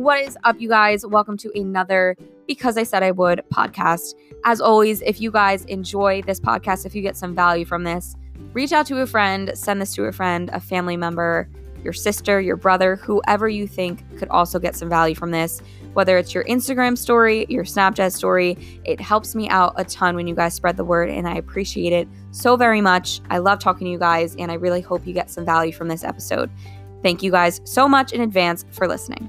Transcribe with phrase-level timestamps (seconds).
[0.00, 1.04] What is up, you guys?
[1.04, 4.14] Welcome to another Because I Said I Would podcast.
[4.46, 8.16] As always, if you guys enjoy this podcast, if you get some value from this,
[8.54, 11.50] reach out to a friend, send this to a friend, a family member,
[11.84, 15.60] your sister, your brother, whoever you think could also get some value from this.
[15.92, 18.56] Whether it's your Instagram story, your Snapchat story,
[18.86, 21.92] it helps me out a ton when you guys spread the word, and I appreciate
[21.92, 23.20] it so very much.
[23.28, 25.88] I love talking to you guys, and I really hope you get some value from
[25.88, 26.48] this episode.
[27.02, 29.28] Thank you guys so much in advance for listening.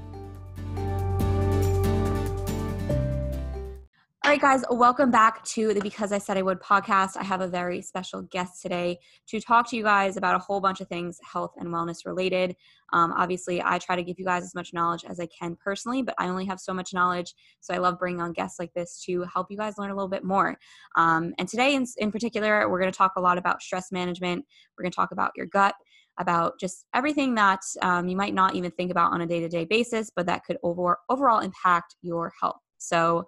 [4.32, 7.18] Right, guys, welcome back to the Because I Said I Would podcast.
[7.18, 10.58] I have a very special guest today to talk to you guys about a whole
[10.58, 12.56] bunch of things health and wellness related.
[12.94, 16.00] Um, obviously, I try to give you guys as much knowledge as I can personally,
[16.00, 17.34] but I only have so much knowledge.
[17.60, 20.08] So I love bringing on guests like this to help you guys learn a little
[20.08, 20.56] bit more.
[20.96, 24.46] Um, and today, in, in particular, we're going to talk a lot about stress management.
[24.78, 25.74] We're going to talk about your gut
[26.18, 30.10] about just everything that um, you might not even think about on a day-to-day basis
[30.14, 33.24] but that could over, overall impact your health so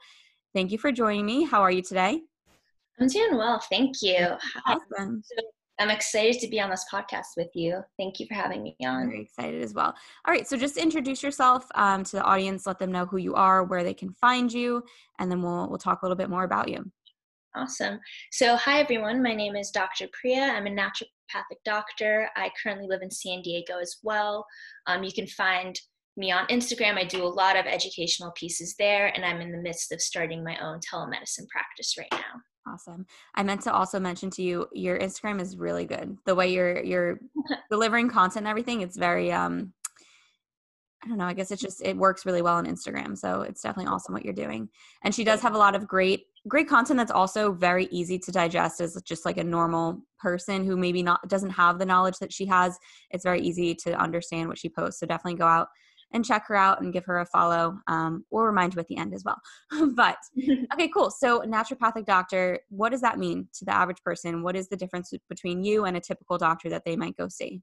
[0.54, 1.42] Thank you for joining me.
[1.42, 2.20] How are you today?
[3.00, 3.58] I'm doing well.
[3.68, 4.28] Thank you.
[4.66, 5.22] Awesome.
[5.80, 7.82] I'm excited to be on this podcast with you.
[7.98, 9.08] Thank you for having me on.
[9.08, 9.92] Very excited as well.
[10.24, 12.68] All right, so just introduce yourself um, to the audience.
[12.68, 14.84] Let them know who you are, where they can find you,
[15.18, 16.88] and then we'll we'll talk a little bit more about you.
[17.56, 17.98] Awesome.
[18.30, 19.20] So, hi everyone.
[19.20, 20.06] My name is Dr.
[20.12, 20.42] Priya.
[20.42, 22.28] I'm a naturopathic doctor.
[22.36, 24.46] I currently live in San Diego as well.
[24.86, 25.76] Um, you can find
[26.16, 26.96] me on Instagram.
[26.96, 30.44] I do a lot of educational pieces there, and I'm in the midst of starting
[30.44, 32.40] my own telemedicine practice right now.
[32.66, 33.04] Awesome.
[33.34, 36.16] I meant to also mention to you, your Instagram is really good.
[36.24, 37.18] The way you're you're
[37.70, 39.72] delivering content and everything, it's very um
[41.04, 43.18] I don't know, I guess it just it works really well on Instagram.
[43.18, 44.70] So it's definitely awesome what you're doing.
[45.02, 48.32] And she does have a lot of great great content that's also very easy to
[48.32, 52.32] digest as just like a normal person who maybe not doesn't have the knowledge that
[52.32, 52.78] she has.
[53.10, 55.00] It's very easy to understand what she posts.
[55.00, 55.68] So definitely go out
[56.14, 57.76] and check her out and give her a follow.
[57.88, 59.38] Um, we'll remind you at the end as well.
[59.94, 60.16] but
[60.72, 61.10] okay, cool.
[61.10, 64.42] So, naturopathic doctor, what does that mean to the average person?
[64.42, 67.60] What is the difference between you and a typical doctor that they might go see?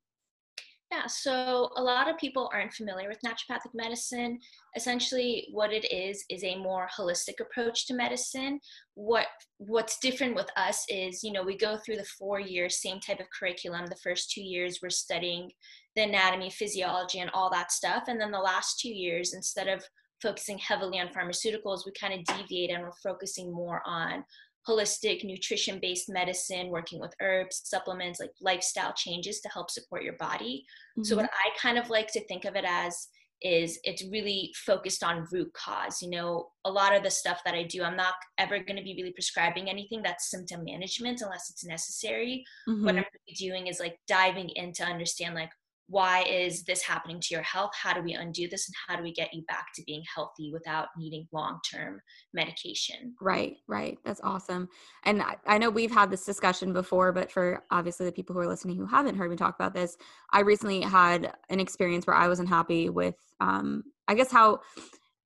[0.92, 4.38] Yeah, so a lot of people aren't familiar with naturopathic medicine.
[4.76, 8.60] Essentially, what it is is a more holistic approach to medicine.
[8.96, 13.00] What what's different with us is, you know, we go through the four years, same
[13.00, 13.86] type of curriculum.
[13.86, 15.52] The first two years we're studying
[15.96, 19.84] the anatomy, physiology, and all that stuff, and then the last two years, instead of
[20.22, 24.24] focusing heavily on pharmaceuticals, we kind of deviate and we're focusing more on
[24.68, 30.16] holistic nutrition based medicine working with herbs supplements like lifestyle changes to help support your
[30.18, 30.66] body
[30.98, 31.04] mm-hmm.
[31.04, 33.08] so what i kind of like to think of it as
[33.42, 37.56] is it's really focused on root cause you know a lot of the stuff that
[37.56, 41.50] i do i'm not ever going to be really prescribing anything that's symptom management unless
[41.50, 42.86] it's necessary mm-hmm.
[42.86, 45.50] what i'm really doing is like diving in to understand like
[45.92, 47.72] why is this happening to your health?
[47.80, 48.68] How do we undo this?
[48.68, 52.00] And how do we get you back to being healthy without needing long-term
[52.34, 53.14] medication?
[53.22, 53.98] Right right.
[54.04, 54.70] That's awesome.
[55.04, 58.40] And I, I, know we've had this discussion before but for obviously the people who
[58.40, 59.98] are listening who haven't heard me talk about this
[60.32, 64.60] i recently had an experience where i wasn't happy with um, i guess how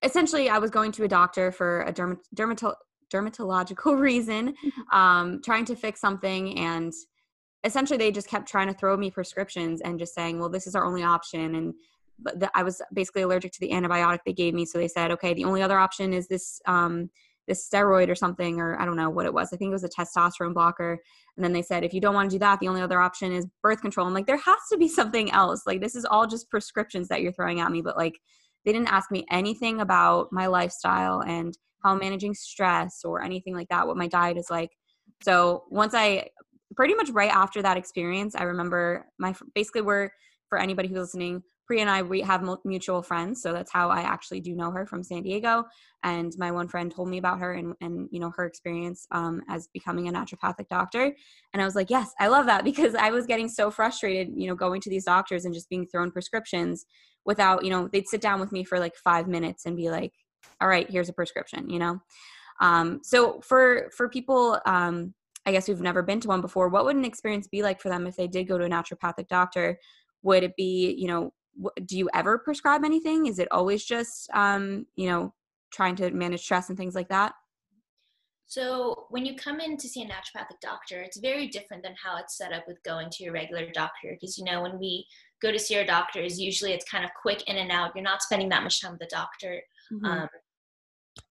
[0.03, 2.75] essentially i was going to a doctor for a dermat- dermato-
[3.13, 4.97] dermatological reason mm-hmm.
[4.97, 6.93] um, trying to fix something and
[7.65, 10.75] essentially they just kept trying to throw me prescriptions and just saying, well, this is
[10.75, 11.55] our only option.
[11.55, 11.73] And
[12.19, 14.65] but the, I was basically allergic to the antibiotic they gave me.
[14.65, 17.09] So they said, okay, the only other option is this, um,
[17.47, 19.51] this steroid or something, or I don't know what it was.
[19.51, 20.97] I think it was a testosterone blocker.
[21.35, 23.33] And then they said, if you don't want to do that, the only other option
[23.33, 24.07] is birth control.
[24.07, 25.63] I'm like, there has to be something else.
[25.67, 27.81] Like, this is all just prescriptions that you're throwing at me.
[27.81, 28.17] But like,
[28.63, 33.53] they didn't ask me anything about my lifestyle and how I'm managing stress or anything
[33.53, 34.71] like that, what my diet is like.
[35.21, 36.29] So once I
[36.75, 40.09] pretty much right after that experience, I remember my basically we're
[40.49, 44.01] for anybody who's listening, Priya and I we have mutual friends, so that's how I
[44.01, 45.63] actually do know her from San Diego.
[46.03, 49.41] And my one friend told me about her and and you know her experience um,
[49.49, 51.11] as becoming a naturopathic doctor,
[51.53, 54.47] and I was like, yes, I love that because I was getting so frustrated, you
[54.47, 56.85] know, going to these doctors and just being thrown prescriptions
[57.25, 60.13] without, you know, they'd sit down with me for like five minutes and be like,
[60.61, 61.99] all right, here's a prescription, you know.
[62.61, 65.13] Um, so for for people um,
[65.45, 67.89] I guess who've never been to one before, what would an experience be like for
[67.89, 69.79] them if they did go to a naturopathic doctor?
[70.23, 71.33] Would it be, you know,
[71.85, 73.27] do you ever prescribe anything?
[73.27, 75.33] Is it always just, um, you know,
[75.71, 77.33] trying to manage stress and things like that?
[78.47, 82.17] So when you come in to see a naturopathic doctor, it's very different than how
[82.17, 84.09] it's set up with going to your regular doctor.
[84.11, 85.05] Because you know, when we
[85.41, 87.91] go to see our doctors, usually it's kind of quick in and out.
[87.95, 90.05] You're not spending that much time with the doctor mm-hmm.
[90.05, 90.29] um,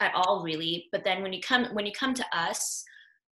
[0.01, 0.89] at all, really.
[0.91, 2.85] But then when you come when you come to us,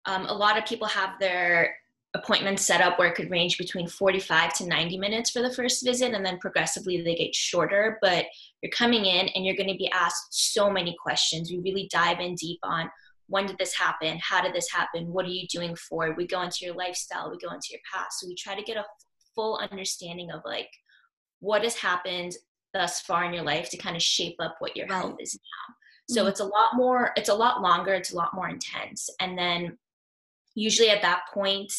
[0.06, 1.74] um, a lot of people have their
[2.14, 5.84] appointments set up where it could range between 45 to 90 minutes for the first
[5.84, 8.24] visit and then progressively they get shorter but
[8.62, 11.50] you're coming in and you're going to be asked so many questions.
[11.50, 12.90] We really dive in deep on
[13.28, 14.18] when did this happen?
[14.20, 15.12] How did this happen?
[15.12, 16.16] What are you doing for it?
[16.16, 18.18] We go into your lifestyle we go into your past.
[18.18, 18.84] So we try to get a
[19.36, 20.68] full understanding of like
[21.38, 22.34] what has happened
[22.74, 25.00] thus far in your life to kind of shape up what your right.
[25.00, 25.74] health is now.
[26.14, 26.30] So mm-hmm.
[26.30, 29.78] it's a lot more it's a lot longer it's a lot more intense and then
[30.60, 31.72] usually at that point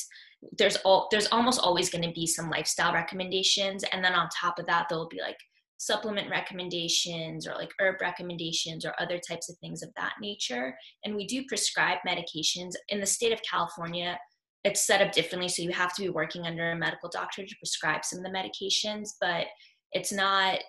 [0.58, 4.58] there's all there's almost always going to be some lifestyle recommendations and then on top
[4.58, 5.38] of that there'll be like
[5.78, 10.76] supplement recommendations or like herb recommendations or other types of things of that nature.
[11.04, 12.74] And we do prescribe medications.
[12.90, 14.18] In the state of california
[14.64, 17.56] it's set up differently so you have to be working under a medical doctor to
[17.58, 19.48] prescribe some of the medications but
[19.92, 20.60] it's not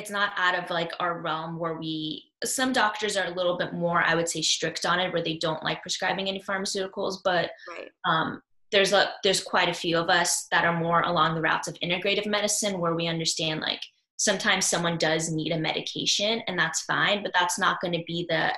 [0.00, 3.74] it's not out of like our realm where we some doctors are a little bit
[3.74, 7.50] more i would say strict on it where they don't like prescribing any pharmaceuticals but
[7.68, 7.90] right.
[8.06, 8.40] um,
[8.72, 11.76] there's a there's quite a few of us that are more along the routes of
[11.82, 13.82] integrative medicine where we understand like
[14.16, 18.26] sometimes someone does need a medication and that's fine but that's not going to be
[18.28, 18.52] the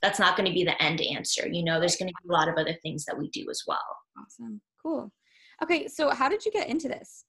[0.00, 1.78] that's not going to be the end answer you know?
[1.78, 3.78] There's going to be a lot of other things that we do as well.
[4.16, 4.60] Awesome.
[4.82, 5.12] Cool.
[5.62, 7.24] Okay so how did you get into this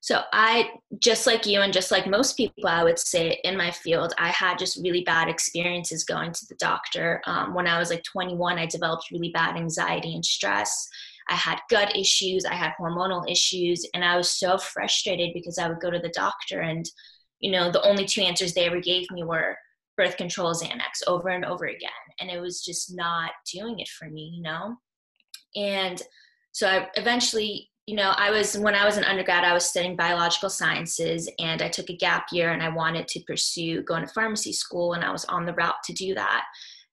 [0.00, 3.70] so I, just like you and just like most people, I would say in my
[3.70, 7.22] field, I had just really bad experiences going to the doctor.
[7.26, 10.88] Um, when I was like 21, I developed really bad anxiety and stress.
[11.28, 15.68] I had gut issues, I had hormonal issues, and I was so frustrated because I
[15.68, 16.84] would go to the doctor and,
[17.40, 19.56] you know, the only two answers they ever gave me were
[19.96, 21.90] birth control Xanax over and over again.
[22.20, 24.76] And it was just not doing it for me, you know?
[25.56, 26.02] And
[26.52, 29.96] so I eventually you know, I was when I was an undergrad, I was studying
[29.96, 34.12] biological sciences and I took a gap year and I wanted to pursue going to
[34.12, 36.44] pharmacy school and I was on the route to do that.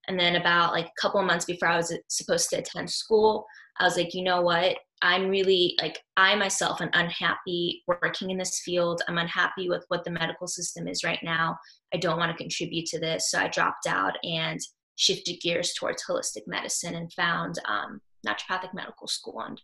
[0.07, 3.45] And then about like a couple of months before I was supposed to attend school,
[3.79, 4.77] I was like, you know what?
[5.01, 9.01] I'm really like I myself am unhappy working in this field.
[9.07, 11.57] I'm unhappy with what the medical system is right now.
[11.93, 13.31] I don't want to contribute to this.
[13.31, 14.59] So I dropped out and
[14.97, 19.59] shifted gears towards holistic medicine and found um, naturopathic medical school and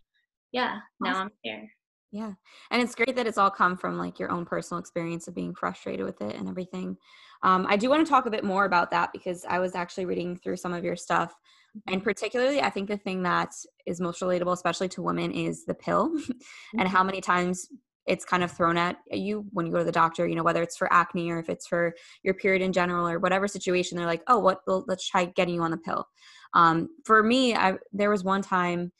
[0.52, 1.22] yeah, now awesome.
[1.22, 1.68] I'm here.
[2.10, 2.32] Yeah.
[2.70, 5.54] And it's great that it's all come from like your own personal experience of being
[5.54, 6.96] frustrated with it and everything.
[7.42, 10.06] Um, I do want to talk a bit more about that because I was actually
[10.06, 11.32] reading through some of your stuff.
[11.76, 11.94] Mm-hmm.
[11.94, 13.52] And particularly, I think the thing that
[13.86, 16.32] is most relatable, especially to women, is the pill mm-hmm.
[16.80, 17.68] and how many times
[18.06, 20.62] it's kind of thrown at you when you go to the doctor, you know, whether
[20.62, 24.06] it's for acne or if it's for your period in general or whatever situation, they're
[24.06, 26.06] like, oh, what, well, let's try getting you on the pill.
[26.54, 28.92] Um, for me, I, there was one time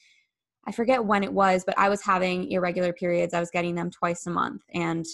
[0.68, 3.32] I forget when it was, but I was having irregular periods.
[3.32, 4.62] I was getting them twice a month.
[4.74, 5.06] And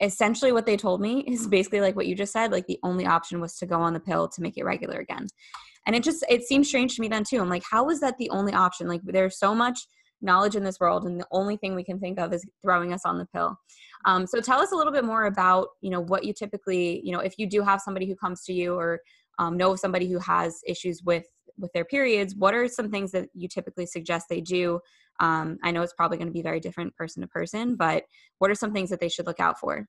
[0.00, 3.06] essentially what they told me is basically like what you just said, like the only
[3.06, 5.26] option was to go on the pill to make it regular again.
[5.86, 7.40] And it just it seemed strange to me then too.
[7.40, 8.86] I'm like, how was that the only option?
[8.86, 9.80] Like there's so much
[10.22, 13.00] knowledge in this world and the only thing we can think of is throwing us
[13.04, 13.56] on the pill
[14.04, 17.12] um, so tell us a little bit more about you know what you typically you
[17.12, 19.00] know if you do have somebody who comes to you or
[19.38, 21.24] um, know somebody who has issues with
[21.58, 24.80] with their periods what are some things that you typically suggest they do?
[25.20, 28.04] Um, i know it's probably going to be very different person to person but
[28.38, 29.86] what are some things that they should look out for?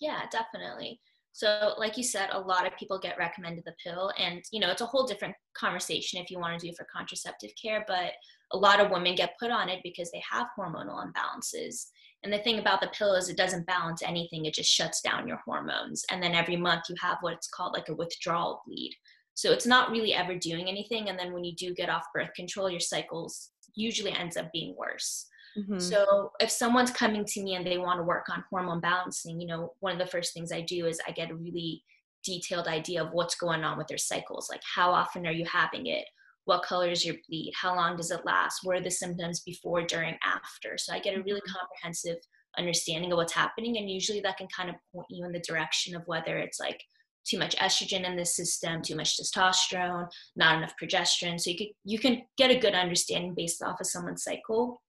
[0.00, 1.00] Yeah definitely.
[1.32, 4.70] So like you said a lot of people get recommended the pill and you know
[4.70, 8.12] it's a whole different conversation if you want to do for contraceptive care but
[8.52, 11.86] a lot of women get put on it because they have hormonal imbalances.
[12.22, 15.28] And the thing about the pill is it doesn't balance anything it just shuts down
[15.28, 16.04] your hormones.
[16.10, 18.94] And then every month you have what's called like a withdrawal bleed
[19.36, 21.10] so it's not really ever doing anything.
[21.10, 24.74] And then when you do get off birth control, your cycles usually ends up being
[24.78, 25.26] worse.
[25.58, 25.78] Mm-hmm.
[25.78, 29.46] So if someone's coming to me and they want to work on hormone balancing, you
[29.46, 31.82] know, one of the first things I do is I get a really
[32.24, 34.48] detailed idea of what's going on with their cycles.
[34.50, 36.06] Like how often are you having it?
[36.46, 37.52] What color is your bleed?
[37.60, 38.60] How long does it last?
[38.62, 40.78] What are the symptoms before, during, after?
[40.78, 41.58] So I get a really mm-hmm.
[41.58, 42.16] comprehensive
[42.56, 43.76] understanding of what's happening.
[43.76, 46.80] And usually that can kind of point you in the direction of whether it's like
[47.28, 51.40] too much estrogen in the system, too much testosterone, not enough progesterone.
[51.40, 54.82] So you can you can get a good understanding based off of someone's cycle.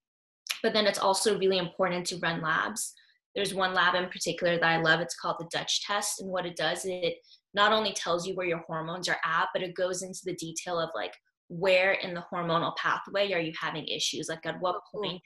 [0.63, 2.93] But then it's also really important to run labs.
[3.35, 4.99] There's one lab in particular that I love.
[4.99, 7.15] It's called the Dutch test, and what it does it
[7.53, 10.79] not only tells you where your hormones are at, but it goes into the detail
[10.79, 11.13] of like
[11.49, 14.27] where in the hormonal pathway are you having issues?
[14.29, 15.21] Like at what point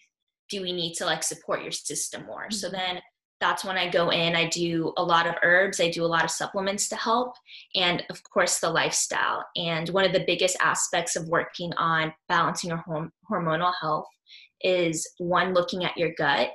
[0.50, 2.44] do we need to like support your system more?
[2.44, 2.56] Mm-hmm.
[2.56, 3.00] So then
[3.41, 4.36] that's when I go in.
[4.36, 7.33] I do a lot of herbs, I do a lot of supplements to help,
[7.75, 9.43] and of course, the lifestyle.
[9.57, 14.07] And one of the biggest aspects of working on balancing your horm- hormonal health
[14.62, 16.51] is one, looking at your gut.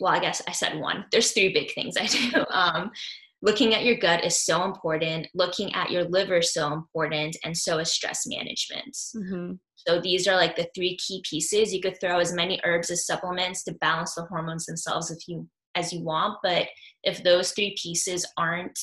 [0.00, 1.04] Well, I guess I said one.
[1.12, 2.44] There's three big things I do.
[2.50, 2.90] Um,
[3.42, 7.56] looking at your gut is so important looking at your liver is so important and
[7.56, 9.52] so is stress management mm-hmm.
[9.74, 13.06] so these are like the three key pieces you could throw as many herbs as
[13.06, 15.46] supplements to balance the hormones themselves if you
[15.76, 16.66] as you want but
[17.04, 18.78] if those three pieces aren't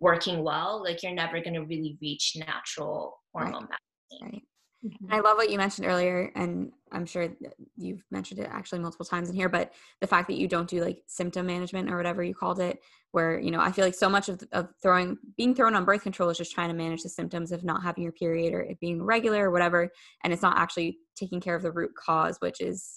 [0.00, 3.70] working well like you're never going to really reach natural hormone right.
[4.10, 4.42] balance right
[4.86, 5.12] Mm-hmm.
[5.12, 7.28] I love what you mentioned earlier, and I'm sure
[7.76, 10.82] you've mentioned it actually multiple times in here, but the fact that you don't do
[10.84, 12.78] like symptom management or whatever you called it,
[13.10, 16.02] where, you know, I feel like so much of, of throwing, being thrown on birth
[16.02, 18.78] control is just trying to manage the symptoms of not having your period or it
[18.78, 19.90] being regular or whatever.
[20.22, 22.92] And it's not actually taking care of the root cause, which is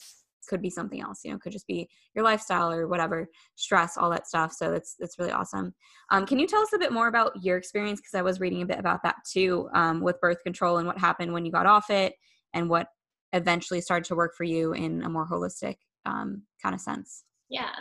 [0.47, 4.09] could be something else you know could just be your lifestyle or whatever stress all
[4.09, 4.53] that stuff.
[4.53, 5.73] So that's that's really awesome.
[6.09, 7.99] Um, can you tell us a bit more about your experience?
[7.99, 10.97] Because i was reading a bit about that too um, with birth control and what
[10.97, 12.13] happened when you got off it
[12.53, 12.87] and what
[13.33, 17.23] eventually started to work for you in a more holistic um, kind of sense.
[17.49, 17.71] Yeah.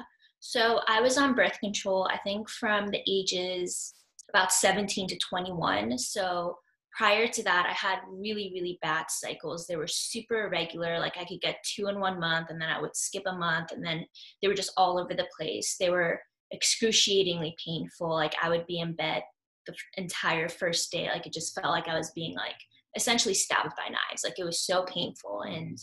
[0.43, 3.93] So i was on birth control i think from the ages
[4.31, 6.57] about 17 to 21 so
[6.97, 9.67] prior to that i had really really bad cycles.
[9.67, 12.81] They were super irregular like i could get two in one month and then i
[12.81, 14.05] would skip a month and then
[14.41, 15.77] they were just all over the place.
[15.79, 16.21] They were
[16.53, 19.23] excruciatingly painful like i would be in bed
[19.67, 22.57] the entire first day like it just felt like i was being like
[22.97, 25.43] essentially stabbed by knives like it was so painful.
[25.43, 25.79] And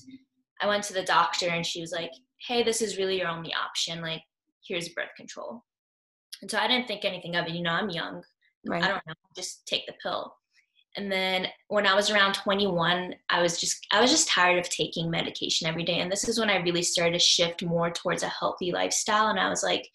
[0.62, 2.12] i went to the doctor and she was like
[2.48, 4.22] hey this is really your only option like
[4.68, 5.64] here's birth control.
[6.42, 8.22] And so i didn't think anything of it you know i'm young.
[8.66, 8.84] Right.
[8.84, 10.34] i don't know just take the pill
[10.98, 14.70] and then when i was around 21 i was just i was just tired of
[14.70, 16.00] taking medication every day.
[16.00, 19.28] And this is when i really started to shift more towards a healthy lifestyle.
[19.28, 19.88] And i was like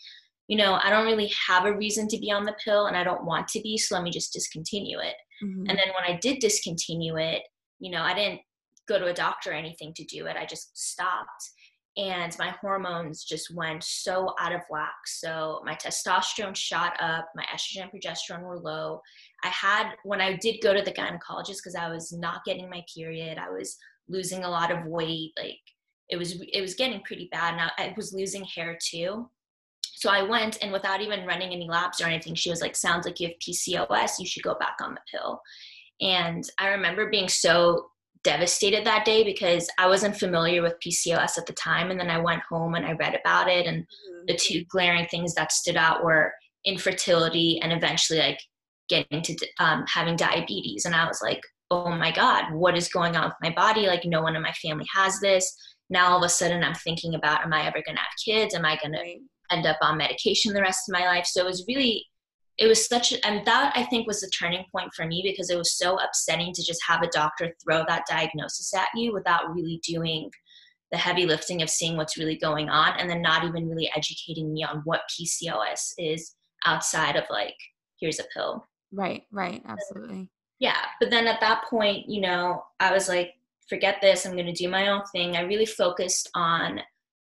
[0.49, 3.05] you know i don't really have a reason to be on the pill and i
[3.05, 5.15] don't want to be so let me just discontinue it.
[5.43, 5.67] Mm-hmm.
[5.69, 7.43] and then when i did discontinue it
[7.79, 8.41] you know i didn't
[8.89, 10.37] go to a doctor or anything to do it.
[10.37, 11.51] I just stopped
[11.97, 14.95] and my hormones just went so out of whack.
[15.07, 19.01] So my testosterone shot up, my estrogen progesterone were low.
[19.45, 22.83] I had when I did go to the gynecologist because I was not getting my
[22.95, 23.77] period, I was
[24.09, 25.61] losing a lot of weight, like
[26.09, 27.57] it was it was getting pretty bad.
[27.57, 29.29] Now I, I was losing hair too.
[29.83, 33.07] So I went and without even running any labs or anything, she was like, "Sounds
[33.07, 34.19] like you have PCOS.
[34.19, 35.41] You should go back on the pill."
[36.01, 37.92] And I remember being so
[38.25, 41.91] devastated that day because I wasn't familiar with PCOS at the time.
[41.91, 43.67] And then I went home and I read about it.
[43.67, 44.25] And mm-hmm.
[44.27, 46.33] the two glaring things that stood out were
[46.65, 48.39] infertility and eventually like
[48.89, 50.85] getting to um, having diabetes.
[50.85, 53.87] And I was like, oh my God, what is going on with my body?
[53.87, 55.53] Like, no one in my family has this.
[55.91, 58.55] Now all of a sudden I'm thinking about, am I ever going to have kids?
[58.55, 61.27] Am I going to end up on medication the rest of my life?
[61.27, 62.07] So it was really
[62.59, 65.51] it was such a, and that i think was the turning point for me because
[65.51, 69.55] it was so upsetting to just have a doctor throw that diagnosis at you without
[69.55, 70.31] really doing
[70.91, 74.53] the heavy lifting of seeing what's really going on and then not even really educating
[74.53, 76.35] me on what pcos is
[76.67, 77.57] outside of like
[77.99, 78.67] here's a pill.
[78.93, 80.29] Right right absolutely.
[80.59, 83.33] yeah but then at that point you know i was like
[83.69, 85.37] forget this i'm going to do my own thing.
[85.37, 86.81] I really focused on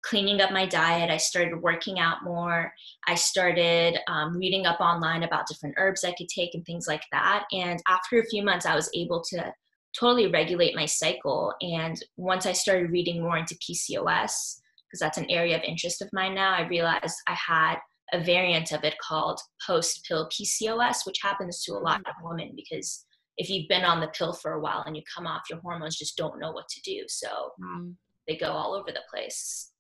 [0.03, 1.11] cleaning up my diet.
[1.11, 2.73] I started working out more.
[3.07, 7.05] I started um, reading up online about different herbs I could take and things like
[7.13, 7.45] that.
[7.53, 9.53] And after a few months, I was able to
[9.99, 11.55] totally regulate my cycle.
[11.61, 14.59] And once I started reading more into PCOS,
[14.93, 17.77] because that's an area of interest of mine now, I realized I had
[18.13, 22.53] a variant of it called post pill PCOS, which happens to a lot of women
[22.55, 23.07] because
[23.39, 25.97] if you've been on the pill for a while and you come off, your hormones
[25.97, 27.05] just don't know what to do.
[27.09, 27.29] So
[27.59, 27.95] mm.
[28.29, 29.72] they go all over the place.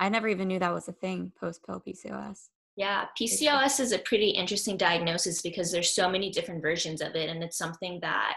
[0.00, 2.48] I never even knew that was a thing, post pill PCOS.
[2.76, 7.28] Yeah, PCOS is a pretty interesting diagnosis because there's so many different versions of it
[7.28, 8.36] and it's something that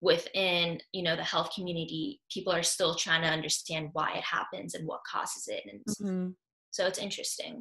[0.00, 4.74] within, you know, the health community, people are still trying to understand why it happens
[4.74, 6.28] and what causes it and mm-hmm.
[6.72, 7.60] so it's interesting.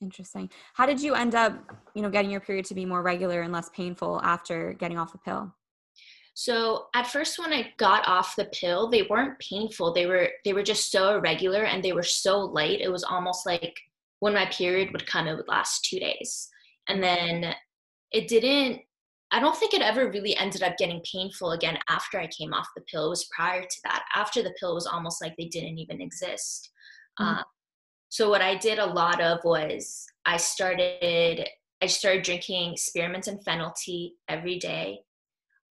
[0.00, 0.50] Interesting.
[0.74, 1.54] How did you end up,
[1.94, 5.12] you know, getting your period to be more regular and less painful after getting off
[5.12, 5.54] the pill?
[6.34, 9.92] So at first when I got off the pill, they weren't painful.
[9.92, 12.80] They were they were just so irregular and they were so light.
[12.80, 13.78] It was almost like
[14.20, 16.48] when my period would come, it would last two days.
[16.88, 17.54] And then
[18.12, 18.80] it didn't
[19.30, 22.68] I don't think it ever really ended up getting painful again after I came off
[22.76, 23.06] the pill.
[23.06, 24.04] It was prior to that.
[24.14, 26.70] After the pill, it was almost like they didn't even exist.
[27.18, 27.38] Mm-hmm.
[27.38, 27.42] Uh,
[28.10, 31.48] so what I did a lot of was I started
[31.82, 35.00] I started drinking spearmint and fennel tea every day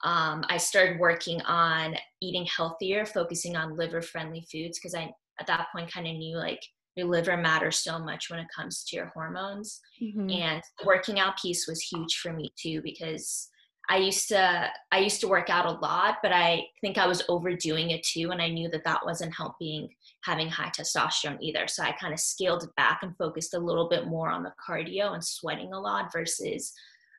[0.04, 5.48] um, I started working on eating healthier, focusing on liver friendly foods because I, at
[5.48, 6.62] that point, kind of knew like
[6.96, 9.80] your liver matters so much when it comes to your hormones.
[10.02, 10.30] Mm-hmm.
[10.30, 13.50] And the working out piece was huge for me too because
[13.90, 17.24] I used to I used to work out a lot, but I think I was
[17.28, 19.90] overdoing it too, and I knew that that wasn't helping
[20.24, 21.68] having high testosterone either.
[21.68, 24.54] So I kind of scaled it back and focused a little bit more on the
[24.66, 26.72] cardio and sweating a lot versus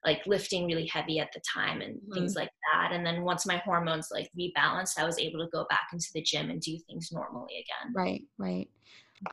[0.05, 2.13] like lifting really heavy at the time and mm-hmm.
[2.13, 2.93] things like that.
[2.93, 6.23] And then once my hormones like rebalanced, I was able to go back into the
[6.23, 7.93] gym and do things normally again.
[7.95, 8.69] Right, right.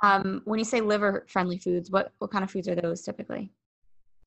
[0.01, 3.51] Um, when you say liver friendly foods, what what kind of foods are those typically?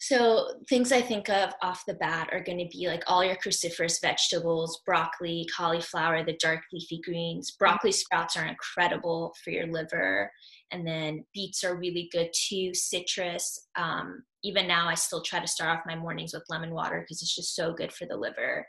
[0.05, 3.37] So things I think of off the bat are going to be like all your
[3.37, 7.53] cruciferous vegetables, broccoli, cauliflower, the dark leafy greens.
[7.53, 10.29] Broccoli sprouts are incredible for your liver,
[10.73, 12.75] and then beets are really good too.
[12.75, 13.69] Citrus.
[13.77, 17.23] Um, even now, I still try to start off my mornings with lemon water because
[17.23, 18.67] it's just so good for the liver.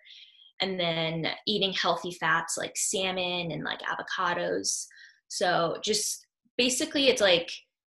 [0.62, 4.86] And then eating healthy fats like salmon and like avocados.
[5.30, 6.28] So just
[6.60, 7.50] basically, it's like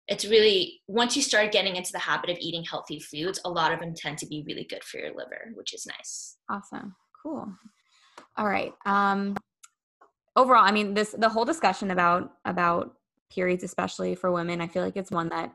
[0.09, 3.73] it's really once you start getting into the habit of eating healthy foods a lot
[3.73, 6.37] of them tend to be really good for your liver which is nice.
[6.51, 6.95] Awesome.
[7.23, 7.47] Cool.
[8.37, 9.37] All right um
[10.37, 12.95] overall i mean this the whole discussion about about
[13.31, 15.53] periods especially for women i feel like it's one that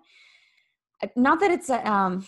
[1.16, 2.26] not that it's a um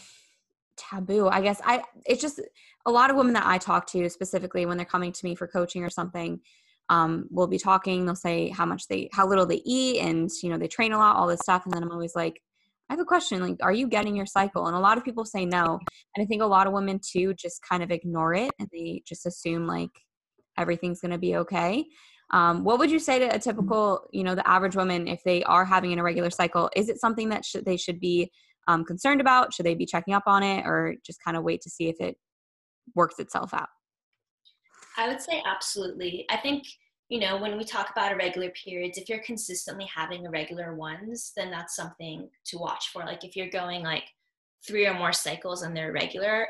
[0.78, 2.42] taboo i guess i it's just
[2.86, 5.48] a lot of women that i talk to specifically when they're coming to me for
[5.48, 6.40] coaching or something
[6.90, 10.50] um, we'll be talking they'll say how much they how little they eat and you
[10.50, 11.66] know they train a lot all this stuff.
[11.66, 12.40] And then i'm always like
[12.90, 14.68] i have a question like are you getting your cycle?
[14.68, 15.80] And a lot of people say no.
[16.16, 19.02] And i think a lot of women too just kind of ignore it and they
[19.08, 19.92] just assume like
[20.58, 21.86] everything's going to be okay.
[22.32, 25.44] Um, what would you say to a typical you know the average woman if they
[25.44, 26.70] are having an irregular cycle?
[26.76, 28.32] Is it something that they should be
[28.68, 29.54] um, concerned about?
[29.54, 32.00] Should they be checking up on it or just kind of wait to see if
[32.00, 32.18] it
[32.96, 33.70] works itself out
[34.98, 36.26] I would say absolutely.
[36.30, 36.64] I think,
[37.10, 41.52] you know, when we talk about irregular periods, if you're consistently having irregular ones, then
[41.52, 43.04] that's something to watch for.
[43.06, 44.06] Like if you're going like
[44.68, 46.48] three or more cycles and they're irregular,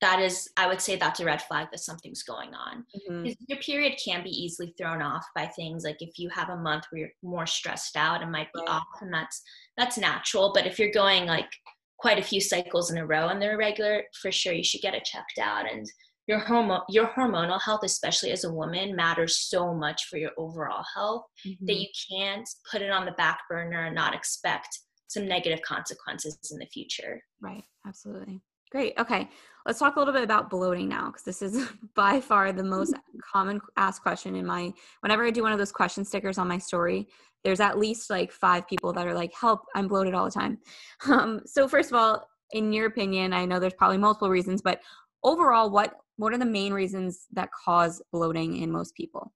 [0.00, 2.84] that is, I would say that's a red flag that something's going on.
[3.10, 3.32] Mm-hmm.
[3.48, 6.84] Your period can be easily thrown off by things like if you have a month
[6.90, 8.68] where you're more stressed out, it might be right.
[8.68, 9.42] off, and that's
[9.76, 10.52] that's natural.
[10.54, 11.50] But if you're going like
[11.98, 14.94] quite a few cycles in a row and they're irregular, for sure you should get
[14.94, 15.70] it checked out.
[15.70, 15.84] And
[16.28, 20.84] your hormone your hormonal health especially as a woman matters so much for your overall
[20.94, 21.66] health mm-hmm.
[21.66, 24.68] that you can't put it on the back burner and not expect
[25.08, 27.22] some negative consequences in the future.
[27.40, 27.64] Right.
[27.86, 28.40] Absolutely.
[28.70, 28.92] Great.
[28.98, 29.28] Okay.
[29.66, 32.94] Let's talk a little bit about bloating now because this is by far the most
[33.32, 36.58] common asked question in my whenever i do one of those question stickers on my
[36.58, 37.08] story
[37.44, 40.58] there's at least like five people that are like help i'm bloated all the time.
[41.10, 44.80] Um, so first of all in your opinion i know there's probably multiple reasons but
[45.22, 49.32] overall what what are the main reasons that cause bloating in most people?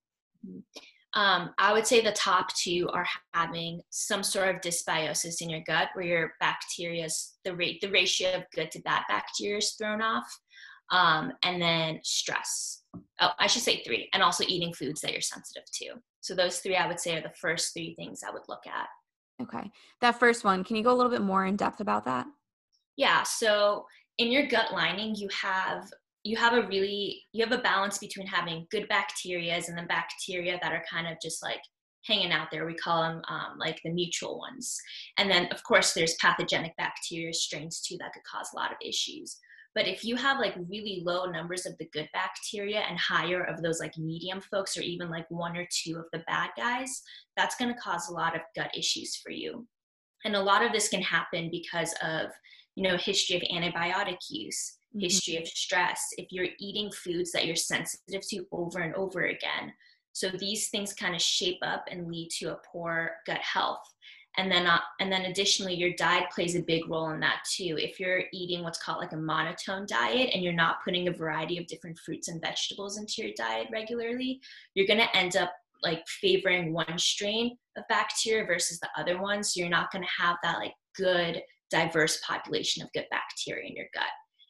[1.15, 5.63] Um, I would say the top two are having some sort of dysbiosis in your
[5.67, 7.07] gut, where your bacteria,
[7.45, 10.27] the rate, the ratio of good to bad bacteria is thrown off,
[10.91, 12.83] um, and then stress.
[13.21, 15.95] Oh, I should say three, and also eating foods that you're sensitive to.
[16.21, 18.89] So those three, I would say, are the first three things I would look at.
[19.41, 22.27] Okay, that first one, can you go a little bit more in depth about that?
[22.97, 23.23] Yeah.
[23.23, 23.87] So
[24.19, 25.91] in your gut lining, you have
[26.25, 30.59] you have a really you have a balance between having good bacterias and the bacteria
[30.63, 31.61] that are kind of just like
[32.07, 32.67] hanging out there.
[32.67, 34.77] We call them um, like the neutral ones.
[35.19, 38.79] And then of course there's pathogenic bacteria strains too that could cause a lot of
[38.85, 39.39] issues.
[39.75, 43.63] But if you have like really low numbers of the good bacteria and higher of
[43.63, 47.03] those like medium folks or even like one or two of the bad guys
[47.37, 49.67] that's going to cause a lot of gut issues for you.
[50.25, 52.27] And a lot of this can happen because of
[52.75, 55.05] you know history of antibiotic use Mm-hmm.
[55.05, 59.73] history of stress, if you're eating foods that you're sensitive to over and over again.
[60.13, 63.81] So these things kind of shape up and lead to a poor gut health.
[64.37, 67.79] And then, uh, and then additionally, your diet plays a big role in that too.
[67.79, 71.57] If you're eating what's called like a monotone diet and you're not putting a variety
[71.57, 74.43] of different fruits and vegetables into your diet regularly,
[74.75, 79.43] you're going to end up like favoring one strain of bacteria versus the other one.
[79.43, 83.75] So you're not going to have that like good, diverse population of good bacteria in
[83.75, 84.05] your gut.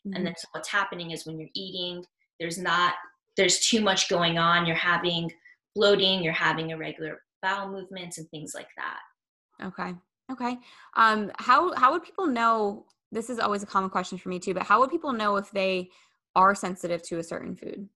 [0.07, 0.17] Mm-hmm.
[0.17, 2.05] And then so what's happening is when you're eating,
[2.41, 2.95] there's not
[3.37, 4.67] there's too much going on.
[4.67, 5.31] You're having
[5.75, 9.67] bloating, you're having irregular bowel movements and things like that.
[9.67, 9.95] Okay.
[10.31, 10.59] Okay.
[10.97, 14.55] Um how how would people know this is always a common question for me too,
[14.55, 15.91] but how would people know if they
[16.35, 17.89] are sensitive to a certain food?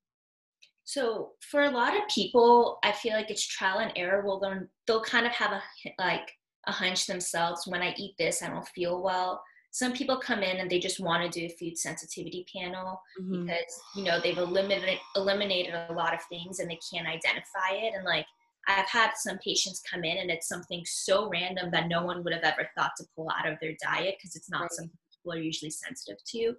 [0.84, 4.22] So for a lot of people, I feel like it's trial and error.
[4.24, 5.62] Well, they'll, they'll kind of have a
[5.98, 6.30] like
[6.68, 7.66] a hunch themselves.
[7.66, 9.42] When I eat this, I don't feel well
[9.76, 13.44] some people come in and they just want to do a food sensitivity panel mm-hmm.
[13.44, 17.92] because you know they've eliminated eliminated a lot of things and they can't identify it
[17.94, 18.24] and like
[18.66, 22.32] I've had some patients come in and it's something so random that no one would
[22.32, 24.72] have ever thought to pull out of their diet because it's not right.
[24.72, 26.54] something people are usually sensitive to.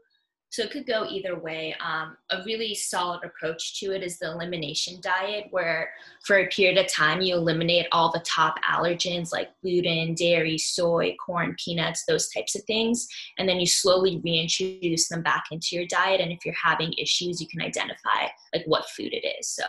[0.50, 1.76] So it could go either way.
[1.86, 5.90] Um, a really solid approach to it is the elimination diet, where
[6.26, 11.16] for a period of time you eliminate all the top allergens like gluten, dairy, soy,
[11.24, 13.08] corn, peanuts, those types of things,
[13.38, 16.22] and then you slowly reintroduce them back into your diet.
[16.22, 19.50] And if you're having issues, you can identify like what food it is.
[19.50, 19.64] So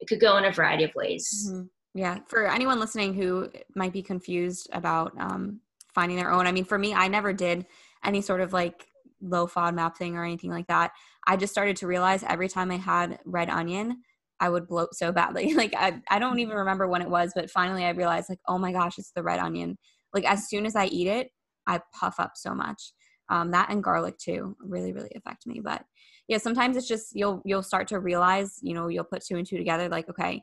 [0.00, 1.48] it could go in a variety of ways.
[1.50, 1.62] Mm-hmm.
[1.94, 5.60] Yeah, for anyone listening who might be confused about um,
[5.92, 7.66] finding their own, I mean, for me, I never did
[8.04, 8.86] any sort of like
[9.20, 10.92] low FODMAP thing or anything like that.
[11.26, 14.02] I just started to realize every time I had red onion,
[14.40, 15.54] I would bloat so badly.
[15.60, 18.58] Like I, I don't even remember when it was, but finally I realized like, oh
[18.58, 19.76] my gosh, it's the red onion.
[20.14, 21.28] Like as soon as I eat it,
[21.66, 22.92] I puff up so much.
[23.28, 25.60] Um, that and garlic too really, really affect me.
[25.62, 25.84] But
[26.26, 29.46] yeah, sometimes it's just you'll you'll start to realize, you know, you'll put two and
[29.46, 30.42] two together, like, okay,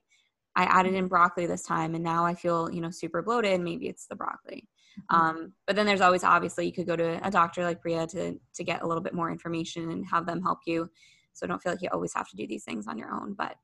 [0.56, 3.62] I added in broccoli this time and now I feel, you know, super bloated.
[3.62, 4.68] Maybe it's the broccoli.
[5.12, 5.16] Mm-hmm.
[5.16, 8.40] Um, but then there's always obviously you could go to a doctor like Priya to
[8.56, 10.90] to get a little bit more information and have them help you.
[11.34, 13.34] So don't feel like you always have to do these things on your own.
[13.34, 13.56] But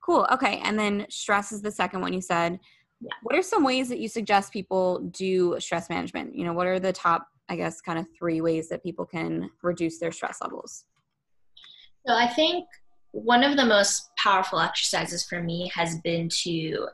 [0.00, 0.26] cool.
[0.32, 0.60] Okay.
[0.64, 2.58] And then stress is the second one you said.
[3.00, 3.12] Yeah.
[3.22, 6.34] What are some ways that you suggest people do stress management?
[6.34, 9.50] You know, what are the top, I guess, kind of three ways that people can
[9.62, 10.84] reduce their stress levels?
[12.06, 12.64] So I think
[13.10, 16.88] one of the most powerful exercises for me has been to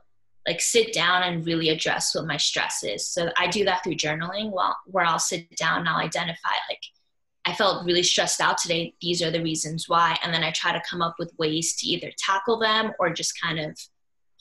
[0.46, 3.06] like sit down and really address what my stress is.
[3.06, 6.82] So I do that through journaling while where I'll sit down and I'll identify like
[7.44, 8.94] I felt really stressed out today.
[9.00, 10.16] These are the reasons why.
[10.22, 13.40] And then I try to come up with ways to either tackle them or just
[13.40, 13.76] kind of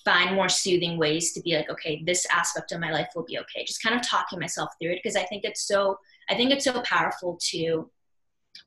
[0.06, 3.40] find more soothing ways to be like, okay, this aspect of my life will be
[3.40, 3.64] okay.
[3.66, 5.98] Just kind of talking myself through it because I think it's so
[6.30, 7.90] I think it's so powerful to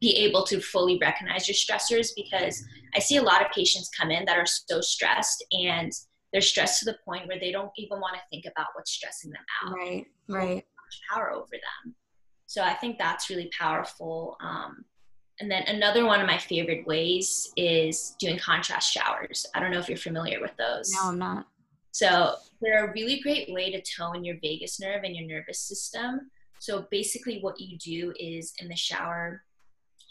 [0.01, 4.11] be able to fully recognize your stressors because I see a lot of patients come
[4.11, 5.93] in that are so stressed and
[6.35, 9.31] they're stressed to the point where they don't even want to think about what's stressing
[9.31, 9.73] them out.
[9.73, 10.65] Right, right.
[11.09, 11.95] Power over them.
[12.47, 14.37] So I think that's really powerful.
[14.41, 14.85] Um,
[15.39, 19.47] and then another one of my favorite ways is doing contrast showers.
[19.55, 20.93] I don't know if you're familiar with those.
[20.93, 21.47] No, I'm not.
[21.93, 26.33] So they're a really great way to tone your vagus nerve and your nervous system.
[26.59, 29.45] So basically, what you do is in the shower,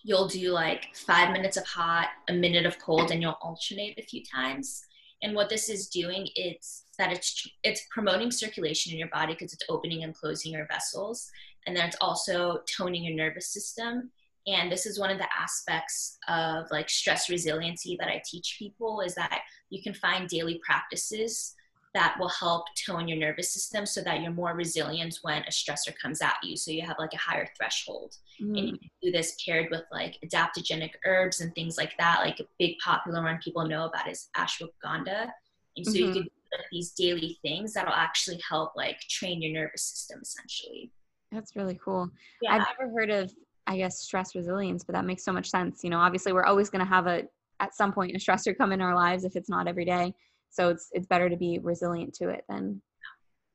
[0.04, 4.04] you'll do like five minutes of hot, a minute of cold, and you'll alternate a
[4.04, 4.86] few times.
[5.24, 9.54] And what this is doing is that it's it's promoting circulation in your body because
[9.54, 11.30] it's opening and closing your vessels,
[11.66, 14.12] and then it's also toning your nervous system.
[14.46, 19.00] And this is one of the aspects of like stress resiliency that I teach people
[19.00, 21.56] is that you can find daily practices
[21.94, 25.96] that will help tone your nervous system so that you're more resilient when a stressor
[26.02, 26.58] comes at you.
[26.58, 28.18] So you have like a higher threshold.
[28.42, 28.58] Mm.
[28.58, 32.22] And you can do this paired with like adaptogenic herbs and things like that.
[32.22, 35.30] Like a big popular one people know about is ashwagandha.
[35.78, 35.98] And so mm-hmm.
[35.98, 36.30] you can do
[36.72, 40.92] these daily things that'll actually help like train your nervous system essentially.
[41.32, 42.10] That's really cool.
[42.42, 42.54] Yeah.
[42.54, 43.32] I've never heard of
[43.66, 45.84] I guess stress resilience, but that makes so much sense.
[45.84, 47.24] You know, obviously we're always going to have a
[47.60, 50.14] at some point a stressor come in our lives if it's not every day
[50.54, 52.82] so it's it's better to be resilient to it than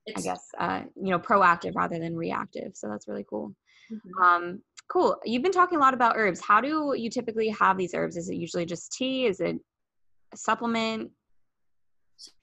[0.04, 2.72] it's, i guess uh, you know proactive rather than reactive.
[2.74, 3.54] So that's really cool.
[3.90, 4.22] Mm-hmm.
[4.22, 5.16] um, cool.
[5.24, 6.40] You've been talking a lot about herbs.
[6.40, 8.16] How do you typically have these herbs?
[8.16, 9.26] Is it usually just tea?
[9.26, 9.56] Is it
[10.32, 11.10] a supplement?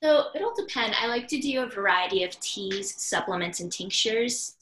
[0.01, 0.95] So it'll depend.
[0.99, 4.55] I like to do a variety of teas supplements and tinctures.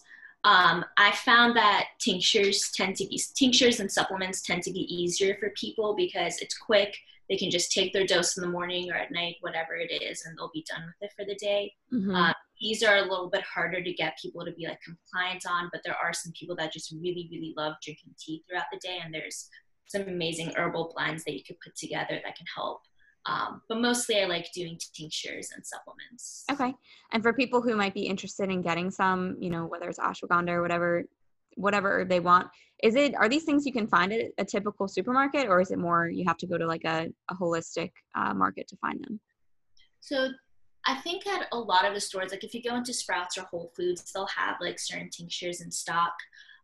[0.43, 5.37] Um, I found that tinctures tend to be tinctures and supplements tend to be easier
[5.39, 6.97] for people because it's quick
[7.29, 10.25] they can just take their dose in the morning or at night, whatever it is,
[10.25, 11.73] and they'll be done with it for the day.
[11.93, 12.13] Mm-hmm.
[12.13, 15.69] Uh, these are a little bit harder to get people to be like compliant on,
[15.71, 18.99] but there are some people that just really, really love drinking tea throughout the day,
[19.03, 19.49] and there's
[19.87, 22.81] some amazing herbal blends that you could put together that can help.
[23.25, 26.43] Um, but mostly I like doing tinctures and supplements.
[26.51, 26.73] Okay.
[27.13, 30.49] And for people who might be interested in getting some, you know, whether it's ashwagandha
[30.49, 31.05] or whatever,
[31.55, 32.47] whatever herb they want
[32.83, 35.79] is it are these things you can find at a typical supermarket or is it
[35.79, 39.19] more you have to go to like a, a holistic uh, market to find them
[40.01, 40.29] so
[40.85, 43.43] i think at a lot of the stores like if you go into sprouts or
[43.43, 46.13] whole foods they'll have like certain tinctures in stock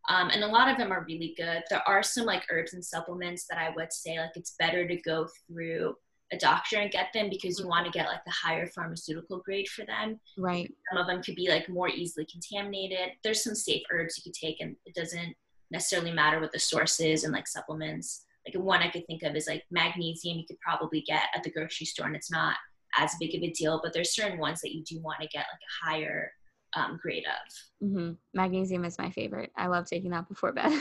[0.08, 2.84] um, and a lot of them are really good there are some like herbs and
[2.84, 5.94] supplements that i would say like it's better to go through
[6.32, 9.68] a doctor and get them because you want to get like the higher pharmaceutical grade
[9.68, 10.20] for them.
[10.38, 10.72] Right.
[10.88, 13.14] Some of them could be like more easily contaminated.
[13.24, 15.34] There's some safe herbs you could take, and it doesn't
[15.70, 18.24] necessarily matter what the source is and like supplements.
[18.46, 21.50] Like one I could think of is like magnesium you could probably get at the
[21.50, 22.56] grocery store, and it's not
[22.96, 23.80] as big of a deal.
[23.82, 26.32] But there's certain ones that you do want to get like a higher
[26.74, 27.86] um, grade of.
[27.88, 28.12] Mm-hmm.
[28.34, 29.50] Magnesium is my favorite.
[29.56, 30.72] I love taking that before bed.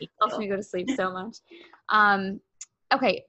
[0.00, 1.36] it helps me go to sleep so much.
[1.90, 2.40] Um,
[2.92, 3.24] okay,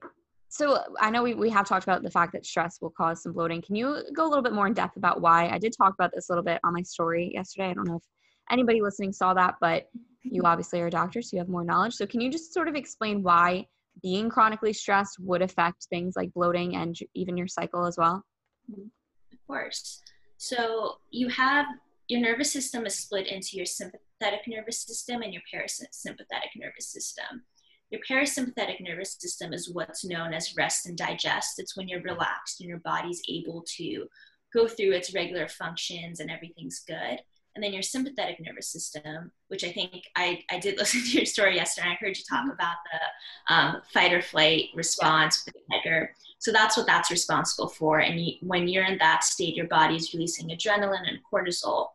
[0.49, 3.33] so I know we, we have talked about the fact that stress will cause some
[3.33, 3.61] bloating.
[3.61, 5.49] Can you go a little bit more in depth about why?
[5.49, 7.69] I did talk about this a little bit on my story yesterday.
[7.69, 8.03] I don't know if
[8.51, 9.89] anybody listening saw that, but
[10.23, 11.95] you obviously are a doctor, so you have more knowledge.
[11.95, 13.67] So can you just sort of explain why
[14.01, 18.23] being chronically stressed would affect things like bloating and even your cycle as well?
[18.71, 20.01] Of course.
[20.37, 21.65] So you have
[22.07, 27.43] your nervous system is split into your sympathetic nervous system and your parasympathetic nervous system.
[27.89, 31.59] Your parasympathetic nervous system is what's known as rest and digest.
[31.59, 34.07] It's when you're relaxed and your body's able to
[34.53, 37.19] go through its regular functions and everything's good
[37.55, 41.25] and then your sympathetic nervous system, which I think I, I did listen to your
[41.25, 41.89] story yesterday.
[41.89, 42.51] I heard you talk mm-hmm.
[42.51, 46.13] about the um, fight or flight response with the tiger.
[46.39, 47.99] So that's what that's responsible for.
[47.99, 51.87] And you, when you're in that state, your body's releasing adrenaline and cortisol.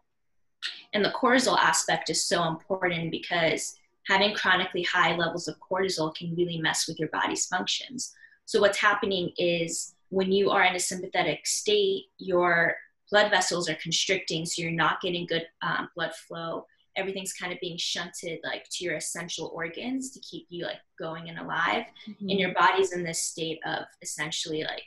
[0.95, 6.35] And the cortisol aspect is so important because having chronically high levels of cortisol can
[6.35, 8.15] really mess with your body's functions.
[8.47, 12.75] So what's happening is when you are in a sympathetic state, your
[13.11, 16.67] blood vessels are constricting, so you're not getting good um, blood flow.
[16.97, 21.29] Everything's kind of being shunted like to your essential organs to keep you like going
[21.29, 21.85] and alive.
[22.09, 22.29] Mm-hmm.
[22.29, 24.83] And your body's in this state of essentially like,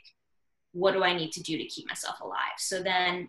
[0.72, 2.58] what do I need to do to keep myself alive?
[2.58, 3.28] So then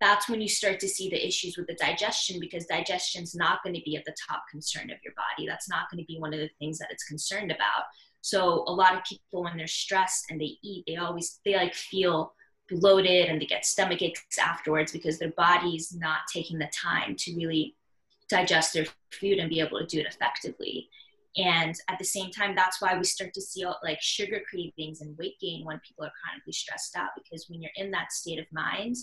[0.00, 3.74] that's when you start to see the issues with the digestion because digestion's not going
[3.74, 5.46] to be at the top concern of your body.
[5.46, 7.84] That's not going to be one of the things that it's concerned about.
[8.20, 11.74] So a lot of people when they're stressed and they eat, they always they like
[11.74, 12.32] feel
[12.80, 17.34] bloated and they get stomach aches afterwards because their body's not taking the time to
[17.36, 17.76] really
[18.28, 20.88] digest their food and be able to do it effectively.
[21.36, 25.16] And at the same time, that's why we start to see like sugar cravings and
[25.16, 28.46] weight gain when people are chronically stressed out because when you're in that state of
[28.52, 28.96] mind,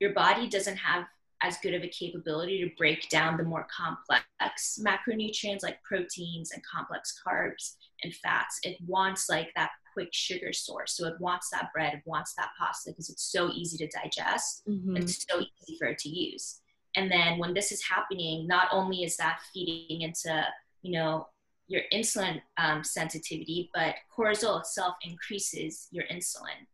[0.00, 1.04] your body doesn't have
[1.42, 6.62] as good of a capability to break down the more complex macronutrients like proteins and
[6.64, 8.58] complex carbs and fats.
[8.64, 10.96] It wants like that quick sugar source.
[10.96, 14.62] So it wants that bread, it wants that pasta because it's so easy to digest.
[14.68, 14.98] Mm-hmm.
[14.98, 16.60] It's so easy for it to use.
[16.96, 20.44] And then when this is happening, not only is that feeding into,
[20.82, 21.28] you know,
[21.66, 26.66] your insulin um, sensitivity, but cortisol itself increases your insulin.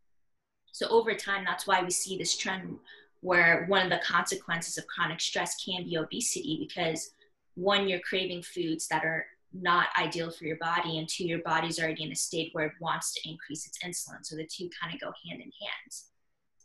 [0.72, 2.76] So over time, that's why we see this trend
[3.20, 7.12] where one of the consequences of chronic stress can be obesity because
[7.54, 11.80] one, you're craving foods that are not ideal for your body and two your body's
[11.80, 14.24] already in a state where it wants to increase its insulin.
[14.24, 15.92] So the two kind of go hand in hand.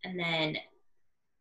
[0.03, 0.57] And then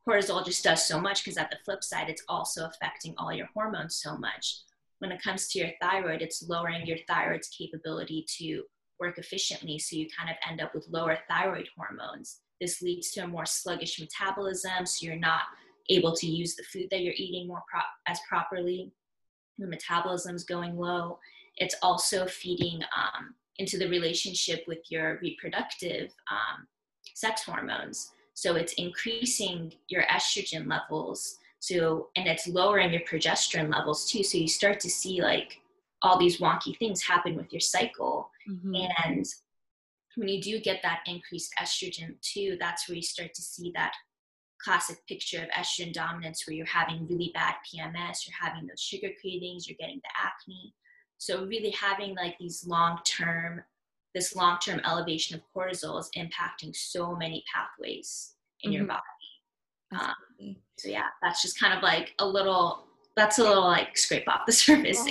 [0.08, 3.48] cortisol just does so much because at the flip side it's also affecting all your
[3.54, 4.62] hormones so much.
[5.00, 8.62] When it comes to your thyroid it's lowering your thyroid's capability to
[8.98, 12.40] work efficiently so you kind of end up with lower thyroid hormones.
[12.60, 15.42] This leads to a more sluggish metabolism so you're not
[15.90, 18.92] able to use the food that you're eating more pro- as properly.
[19.58, 21.18] The metabolism's going low
[21.56, 26.66] it's also feeding um, into the relationship with your reproductive um,
[27.14, 28.12] sex hormones.
[28.34, 31.38] So it's increasing your estrogen levels.
[31.60, 34.22] So, and it's lowering your progesterone levels too.
[34.22, 35.60] So you start to see like
[36.02, 38.30] all these wonky things happen with your cycle.
[38.50, 38.74] Mm-hmm.
[39.04, 39.24] And
[40.16, 43.94] when you do get that increased estrogen too, that's where you start to see that
[44.62, 49.10] classic picture of estrogen dominance where you're having really bad PMS, you're having those sugar
[49.20, 50.74] cravings, you're getting the acne.
[51.18, 53.62] So really having like these long term,
[54.14, 58.78] this long term elevation of cortisol is impacting so many pathways in mm-hmm.
[58.78, 59.00] your body.
[59.92, 62.86] Um, so yeah, that's just kind of like a little.
[63.16, 65.04] That's a little like scrape off the surface.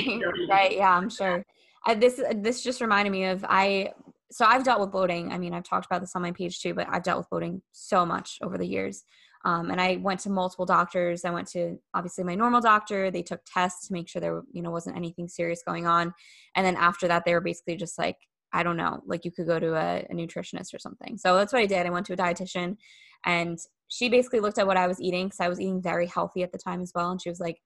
[0.49, 0.75] right.
[0.75, 1.45] Yeah, I'm sure.
[1.85, 3.93] I, this this just reminded me of I.
[4.31, 5.31] So I've dealt with bloating.
[5.31, 7.61] I mean, I've talked about this on my page too, but I've dealt with bloating
[7.71, 9.03] so much over the years.
[9.45, 11.25] Um, and I went to multiple doctors.
[11.25, 13.11] I went to obviously my normal doctor.
[13.11, 16.13] They took tests to make sure there, you know, wasn't anything serious going on.
[16.55, 18.17] And then after that, they were basically just like,
[18.53, 21.17] I don't know, like you could go to a, a nutritionist or something.
[21.17, 21.85] So that's what I did.
[21.85, 22.77] I went to a dietitian,
[23.25, 26.43] and she basically looked at what I was eating because I was eating very healthy
[26.43, 27.09] at the time as well.
[27.11, 27.57] And she was like,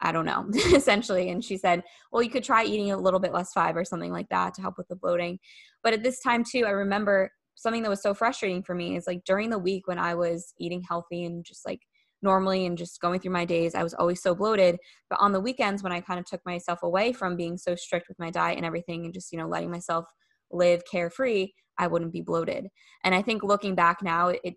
[0.00, 1.30] I don't know, essentially.
[1.30, 4.12] And she said, well, you could try eating a little bit less fiber, or something
[4.12, 5.38] like that to help with the bloating.
[5.82, 9.06] But at this time, too, I remember something that was so frustrating for me is
[9.06, 11.80] like during the week when I was eating healthy and just like
[12.22, 14.78] normally and just going through my days, I was always so bloated.
[15.10, 18.08] But on the weekends when I kind of took myself away from being so strict
[18.08, 20.06] with my diet and everything and just, you know, letting myself
[20.50, 22.68] live carefree, I wouldn't be bloated.
[23.04, 24.54] And I think looking back now, it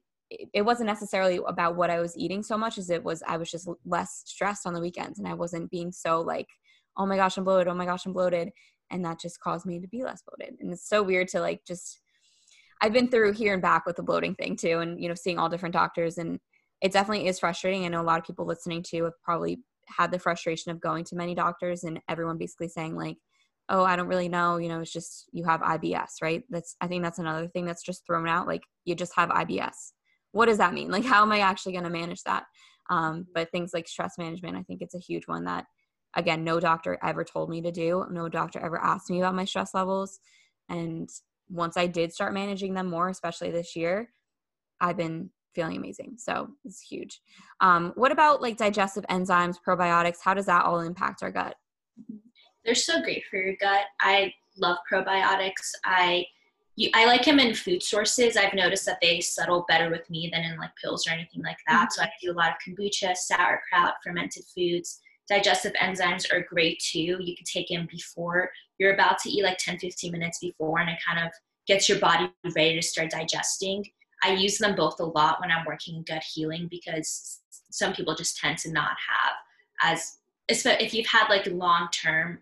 [0.54, 3.50] it wasn't necessarily about what I was eating so much as it was I was
[3.50, 6.46] just less stressed on the weekends and I wasn't being so like,
[6.98, 8.52] oh my gosh, I'm bloated, oh my gosh, I'm bloated.
[8.92, 10.58] And that just caused me to be less bloated.
[10.60, 12.00] And it's so weird to like just
[12.82, 15.38] I've been through here and back with the bloating thing too, and you know, seeing
[15.38, 16.39] all different doctors, and
[16.82, 17.86] it definitely is frustrating.
[17.86, 21.04] I know a lot of people listening to have probably had the frustration of going
[21.06, 23.18] to many doctors and everyone basically saying like,
[23.70, 26.44] "Oh, I don't really know," you know, it's just you have IBS, right?
[26.50, 28.48] That's I think that's another thing that's just thrown out.
[28.48, 29.94] Like you just have IBS.
[30.32, 30.92] What does that mean?
[30.92, 32.46] Like, how am I actually going to manage that?
[32.89, 35.65] Um, but things like stress management, I think it's a huge one that
[36.15, 38.06] again, no doctor ever told me to do.
[38.12, 40.20] No doctor ever asked me about my stress levels.
[40.70, 41.10] And
[41.50, 44.12] once I did start managing them more, especially this year,
[44.80, 46.16] I've been feeling amazing.
[46.18, 47.22] So it's huge.
[47.60, 50.18] Um, what about like digestive enzymes, probiotics?
[50.24, 51.56] How does that all impact our gut?
[52.64, 53.86] They're so great for your gut.
[54.00, 55.72] I love probiotics.
[55.86, 56.26] I
[56.76, 58.38] you, I like them in food sources.
[58.38, 61.58] I've noticed that they settle better with me than in like pills or anything like
[61.68, 61.90] that.
[61.90, 62.02] Mm-hmm.
[62.02, 65.02] So I do a lot of kombucha, sauerkraut, fermented foods.
[65.30, 67.18] Digestive enzymes are great too.
[67.20, 70.89] You can take them before you're about to eat, like 10, 15 minutes before, and
[70.89, 71.32] it kind of
[71.68, 73.86] gets your body ready to start digesting.
[74.24, 77.39] I use them both a lot when I'm working in gut healing because
[77.72, 79.36] some people just tend to not have
[79.82, 80.18] as
[80.50, 82.39] if you've had like long term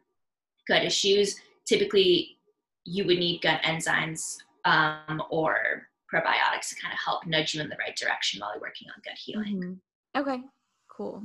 [0.67, 2.37] gut issues, typically
[2.85, 7.69] you would need gut enzymes um, or probiotics to kind of help nudge you in
[7.69, 9.79] the right direction while you're working on gut healing.
[10.15, 10.21] Mm-hmm.
[10.21, 10.41] Okay,
[10.87, 11.21] cool.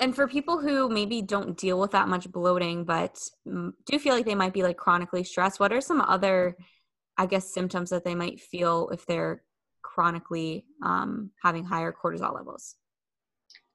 [0.00, 4.26] And for people who maybe don't deal with that much bloating, but do feel like
[4.26, 6.56] they might be like chronically stressed, what are some other,
[7.16, 9.42] I guess, symptoms that they might feel if they're
[9.82, 12.76] chronically um, having higher cortisol levels?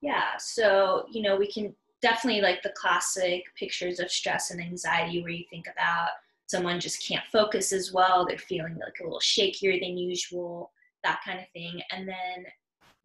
[0.01, 5.21] Yeah, so, you know, we can definitely like the classic pictures of stress and anxiety
[5.21, 6.09] where you think about
[6.47, 10.71] someone just can't focus as well, they're feeling like a little shakier than usual,
[11.03, 11.81] that kind of thing.
[11.91, 12.45] And then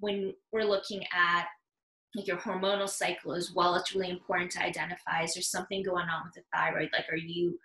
[0.01, 1.47] when we're looking at
[2.15, 6.09] like your hormonal cycle as well, it's really important to identify is there something going
[6.09, 6.91] on with the thyroid?
[6.93, 7.59] Like, are you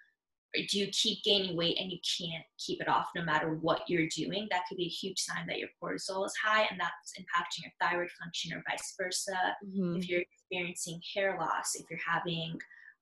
[0.69, 4.07] do you keep gaining weight and you can't keep it off no matter what you're
[4.15, 4.47] doing?
[4.51, 7.71] That could be a huge sign that your cortisol is high and that's impacting your
[7.81, 9.55] thyroid function or vice versa.
[9.65, 9.97] Mm-hmm.
[9.97, 12.59] If you're experiencing hair loss, if you're having,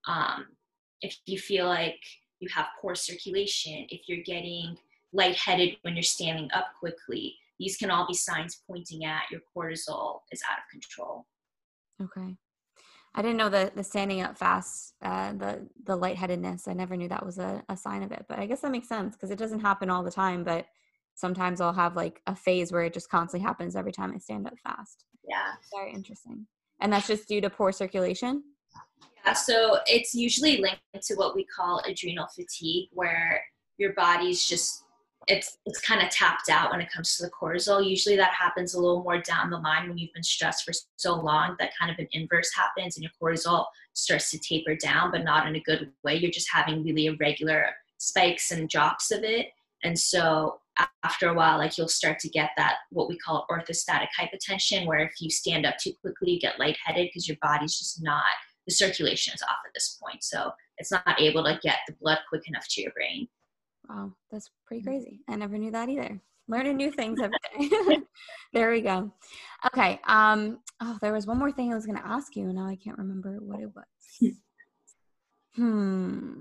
[0.08, 0.46] um,
[1.02, 2.00] if you feel like
[2.40, 4.78] you have poor circulation, if you're getting
[5.12, 10.22] lightheaded when you're standing up quickly, these can all be signs pointing at your cortisol
[10.32, 11.28] is out of control.
[12.02, 12.36] Okay.
[13.14, 16.68] I didn't know the the standing up fast, uh, the the lightheadedness.
[16.68, 18.88] I never knew that was a, a sign of it, but I guess that makes
[18.88, 20.44] sense because it doesn't happen all the time.
[20.44, 20.66] But
[21.14, 24.48] sometimes I'll have like a phase where it just constantly happens every time I stand
[24.48, 25.06] up fast.
[25.28, 26.48] Yeah, very interesting.
[26.80, 28.44] And that's just due to poor circulation.
[29.24, 33.44] Yeah, so it's usually linked to what we call adrenal fatigue, where
[33.78, 34.86] your body's just
[35.28, 37.88] it's it's kind of tapped out when it comes to the cortisol.
[37.88, 41.16] Usually that happens a little more down the line when you've been stressed for so
[41.16, 45.24] long that kind of an inverse happens and your cortisol starts to taper down, but
[45.24, 46.16] not in a good way.
[46.16, 49.50] You're just having really irregular spikes and drops of it.
[49.84, 50.60] And so
[51.04, 55.00] after a while, like you'll start to get that what we call orthostatic hypotension, where
[55.00, 58.24] if you stand up too quickly, you get lightheaded because your body's just not
[58.68, 60.24] the circulation is off at this point.
[60.24, 63.28] So it's not able to get the blood quick enough to your brain.
[63.90, 64.88] Wow, that's pretty mm.
[64.88, 65.22] crazy.
[65.28, 66.20] I never knew that either.
[66.48, 67.38] Learning new things every
[67.70, 67.98] day.
[68.54, 69.12] there we go.
[69.68, 70.00] Okay.
[70.08, 72.76] Um, oh, there was one more thing I was gonna ask you, and now I
[72.76, 74.34] can't remember what it was.
[75.56, 76.34] hmm.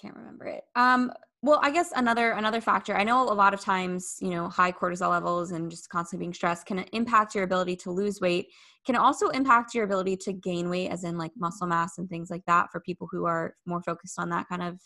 [0.00, 0.64] Can't remember it.
[0.76, 2.96] Um, well, I guess another another factor.
[2.96, 6.34] I know a lot of times, you know, high cortisol levels and just constantly being
[6.34, 8.48] stressed can impact your ability to lose weight.
[8.86, 12.30] Can also impact your ability to gain weight, as in like muscle mass and things
[12.30, 14.80] like that, for people who are more focused on that kind of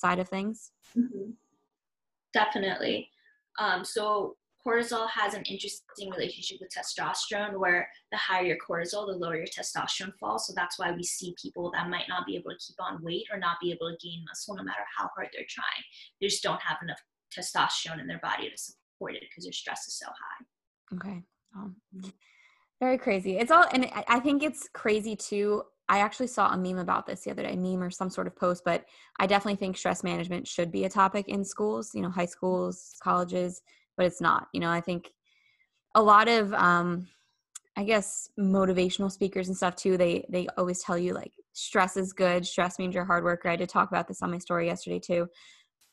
[0.00, 0.72] side of things?
[0.96, 1.30] Mm-hmm.
[2.32, 3.08] Definitely.
[3.58, 4.36] Um, so
[4.66, 9.46] cortisol has an interesting relationship with testosterone where the higher your cortisol the lower your
[9.46, 12.76] testosterone falls so that's why we see people that might not be able to keep
[12.78, 15.84] on weight or not be able to gain muscle no matter how hard they're trying
[16.20, 17.00] they just don't have enough
[17.36, 21.22] testosterone in their body to support it because their stress is so high okay
[21.56, 21.74] um,
[22.80, 26.78] very crazy it's all and i think it's crazy too I actually saw a meme
[26.78, 28.84] about this the other day, meme or some sort of post, but
[29.18, 32.94] I definitely think stress management should be a topic in schools, you know, high schools,
[33.02, 33.60] colleges,
[33.96, 34.46] but it's not.
[34.54, 35.10] You know, I think
[35.96, 37.08] a lot of um
[37.76, 42.12] I guess motivational speakers and stuff too, they they always tell you like stress is
[42.12, 43.48] good, stress means you're a hard worker.
[43.48, 45.26] I did talk about this on my story yesterday too.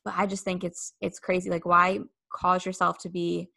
[0.05, 1.49] But I just think it's it's crazy.
[1.49, 3.49] Like why cause yourself to be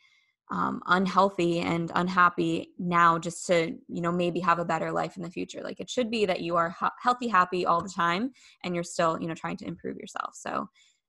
[0.51, 5.23] um, unhealthy and unhappy now just to you know maybe have a better life in
[5.23, 5.63] the future.
[5.63, 8.33] Like it should be that you are ha- healthy happy all the time
[8.65, 10.35] and you're still you know trying to improve yourself.
[10.35, 10.69] So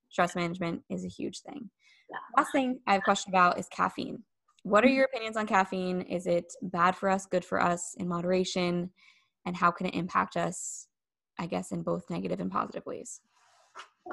[0.10, 1.69] stress management is a huge thing.
[2.10, 2.17] Yeah.
[2.36, 4.23] last thing i have a question about is caffeine.
[4.63, 4.97] What are mm-hmm.
[4.97, 6.01] your opinions on caffeine?
[6.01, 8.91] Is it bad for us good for us in moderation?
[9.45, 10.88] And how can it impact us
[11.39, 13.21] i guess in both negative and positive ways?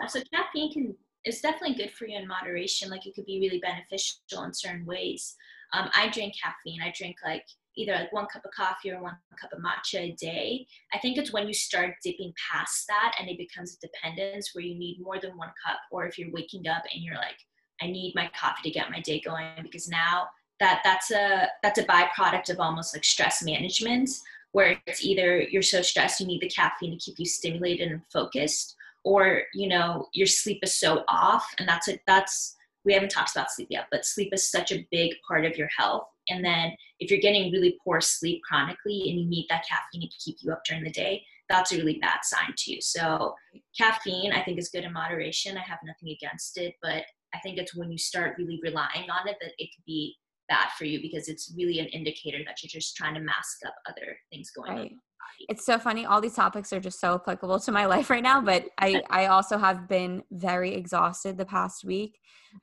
[0.00, 2.90] Yeah, so caffeine can it's definitely good for you in moderation.
[2.90, 5.36] Like it could be really beneficial in certain ways.
[5.72, 6.80] Um, I drink caffeine.
[6.80, 7.44] I drink like
[7.76, 10.66] either like one cup of coffee or one cup of matcha a day.
[10.92, 14.64] I think it's when you start dipping past that and it becomes a dependence where
[14.64, 17.38] you need more than one cup, or if you're waking up and you're like,
[17.80, 21.78] I need my coffee to get my day going because now that that's a that's
[21.78, 24.10] a byproduct of almost like stress management
[24.52, 28.00] where it's either you're so stressed you need the caffeine to keep you stimulated and
[28.12, 28.74] focused
[29.04, 33.32] or you know your sleep is so off and that's it that's we haven't talked
[33.32, 36.04] about sleep yet but sleep is such a big part of your health.
[36.30, 40.16] And then if you're getting really poor sleep chronically and you need that caffeine to
[40.18, 42.80] keep you up during the day that's a really bad sign too.
[42.80, 43.34] So
[43.76, 45.56] caffeine i think is good in moderation.
[45.56, 49.28] I have nothing against it but i think it's when you start really relying on
[49.28, 50.16] it that it could be
[50.48, 53.74] bad for you because it's really an indicator that you're just trying to mask up
[53.88, 54.90] other things going right.
[54.92, 55.00] on
[55.48, 58.40] it's so funny all these topics are just so applicable to my life right now
[58.40, 62.18] but i i also have been very exhausted the past week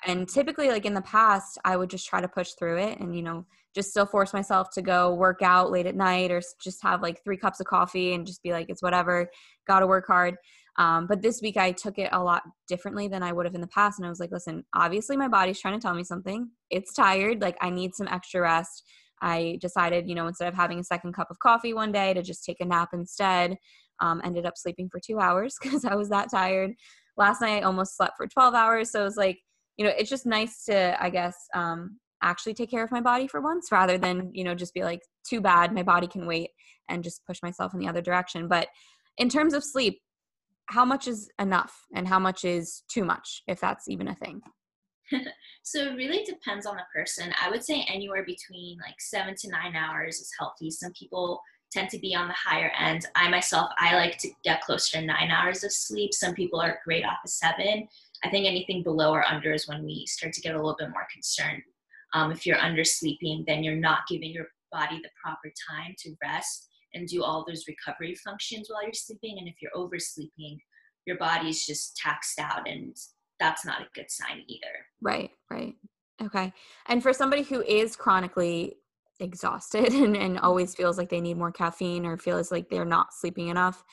[0.06, 3.16] and typically like in the past i would just try to push through it and
[3.16, 6.82] you know just still force myself to go work out late at night or just
[6.82, 9.30] have like three cups of coffee and just be like it's whatever
[9.68, 10.36] gotta work hard
[10.78, 13.62] um, but this week I took it a lot differently than I would have in
[13.62, 14.00] the past.
[14.00, 16.50] And I was like, listen, obviously my body's trying to tell me something.
[16.70, 17.42] It's tired.
[17.42, 18.84] Like I need some extra rest.
[19.26, 22.22] I decided, you know, instead of having a second cup of coffee one day to
[22.22, 23.58] just take a nap instead.
[24.00, 26.72] Um, ended up sleeping for two hours because I was that tired.
[27.18, 28.92] Last night I almost slept for 12 hours.
[28.92, 29.40] So it was like,
[29.78, 33.28] you know, it's just nice to, I guess, um, actually take care of my body
[33.28, 36.52] for once rather than, you know, just be like, too bad, my body can wait
[36.88, 38.48] and just push myself in the other direction.
[38.48, 38.68] But
[39.18, 40.02] in terms of sleep,
[40.68, 44.42] how much is enough and how much is too much, if that's even a thing?
[45.64, 47.32] so it really depends on the person.
[47.42, 50.72] I would say anywhere between like seven to nine hours is healthy.
[50.72, 51.42] Some people
[51.72, 53.06] tend to be on the higher end.
[53.16, 56.14] I myself, I like to get closer to nine hours of sleep.
[56.14, 57.88] Some people are great off of seven.
[58.24, 60.90] I think anything below or under is when we start to get a little bit
[60.90, 61.62] more concerned.
[62.14, 66.70] Um, if you're undersleeping, then you're not giving your body the proper time to rest
[66.94, 69.38] and do all those recovery functions while you're sleeping.
[69.38, 70.58] And if you're oversleeping,
[71.06, 72.96] your body's just taxed out and
[73.40, 74.86] that's not a good sign either.
[75.02, 75.76] Right, right.
[76.22, 76.54] Okay.
[76.88, 78.76] And for somebody who is chronically
[79.20, 80.46] exhausted and, and mm-hmm.
[80.46, 83.84] always feels like they need more caffeine or feels like they're not sleeping enough,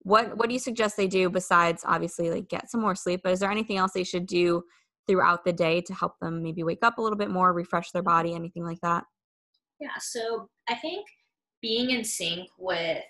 [0.00, 3.20] what what do you suggest they do besides obviously like get some more sleep?
[3.24, 4.62] But is there anything else they should do
[5.06, 8.02] throughout the day to help them maybe wake up a little bit more, refresh their
[8.02, 8.10] mm-hmm.
[8.10, 9.04] body, anything like that?
[9.80, 11.06] Yeah, so I think
[11.60, 13.02] being in sync with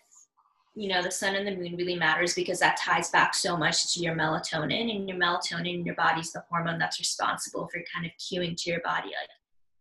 [0.74, 3.94] you know the sun and the moon really matters because that ties back so much
[3.94, 8.04] to your melatonin and your melatonin in your body's the hormone that's responsible for kind
[8.04, 9.30] of cueing to your body like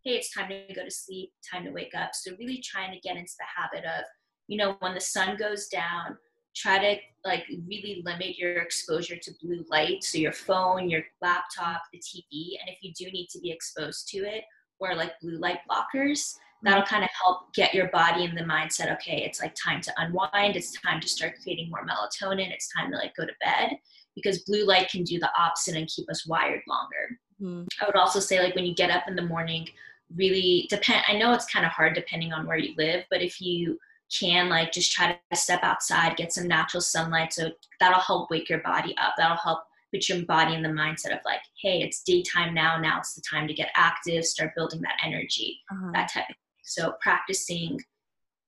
[0.04, 2.10] hey it's time to go to sleep time to wake up.
[2.14, 4.04] So really trying to get into the habit of
[4.46, 6.16] you know when the sun goes down
[6.54, 10.04] try to like really limit your exposure to blue light.
[10.04, 14.08] So your phone your laptop the tv and if you do need to be exposed
[14.08, 14.44] to it
[14.78, 16.34] or like blue light blockers
[16.64, 19.92] that'll kind of help get your body in the mindset okay it's like time to
[19.98, 23.70] unwind it's time to start creating more melatonin it's time to like go to bed
[24.14, 27.66] because blue light can do the opposite and keep us wired longer mm.
[27.80, 29.68] i would also say like when you get up in the morning
[30.16, 33.40] really depend i know it's kind of hard depending on where you live but if
[33.40, 33.78] you
[34.12, 37.50] can like just try to step outside get some natural sunlight so
[37.80, 39.60] that'll help wake your body up that'll help
[39.92, 43.22] put your body in the mindset of like hey it's daytime now now it's the
[43.28, 45.90] time to get active start building that energy uh-huh.
[45.92, 47.80] that type of so practicing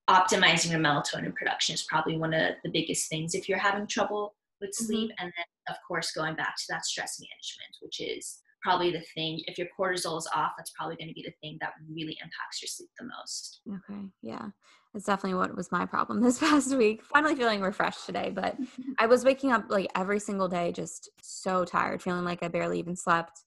[0.08, 4.34] optimizing your melatonin production is probably one of the biggest things if you're having trouble
[4.60, 4.84] with mm-hmm.
[4.84, 5.10] sleep.
[5.18, 9.40] And then, of course, going back to that stress management, which is probably the thing.
[9.46, 12.62] If your cortisol is off, that's probably going to be the thing that really impacts
[12.62, 13.60] your sleep the most.
[13.68, 14.00] Okay.
[14.22, 14.46] Yeah.
[14.92, 17.02] That's definitely what was my problem this past week.
[17.04, 18.56] Finally feeling refreshed today, but
[18.98, 22.78] I was waking up like every single day just so tired, feeling like I barely
[22.78, 23.42] even slept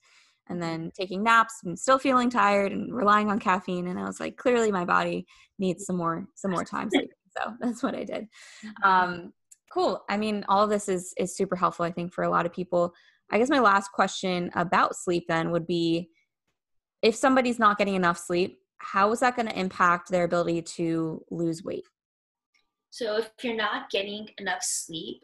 [0.49, 4.19] and then taking naps and still feeling tired and relying on caffeine and i was
[4.19, 5.25] like clearly my body
[5.57, 7.09] needs some more some more time sleeping.
[7.37, 8.27] So that's what i did.
[8.65, 8.89] Mm-hmm.
[8.89, 9.33] um,
[9.71, 10.03] cool.
[10.09, 12.53] I mean all of this is is super helpful i think for a lot of
[12.53, 12.93] people.
[13.31, 16.09] I guess my last question about sleep then would be
[17.03, 21.23] if somebody's not getting enough sleep how is that going to impact their ability to
[21.29, 21.83] lose weight?
[22.89, 25.23] So if you're not getting enough sleep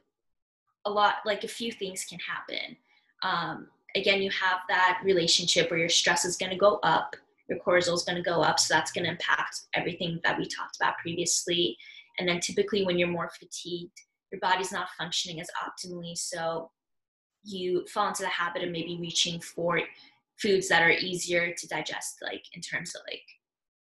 [0.85, 2.77] a lot like a few things can happen.
[3.23, 7.15] Um, again, you have that relationship where your stress is going to go up,
[7.49, 8.59] your cortisol is going to go up.
[8.59, 11.77] So that's going to impact everything that we talked about previously.
[12.19, 13.97] And then typically, when you're more fatigued,
[14.31, 16.17] your body's not functioning as optimally.
[16.17, 16.71] So
[17.43, 19.81] you fall into the habit of maybe reaching for
[20.41, 23.23] foods that are easier to digest, like in terms of like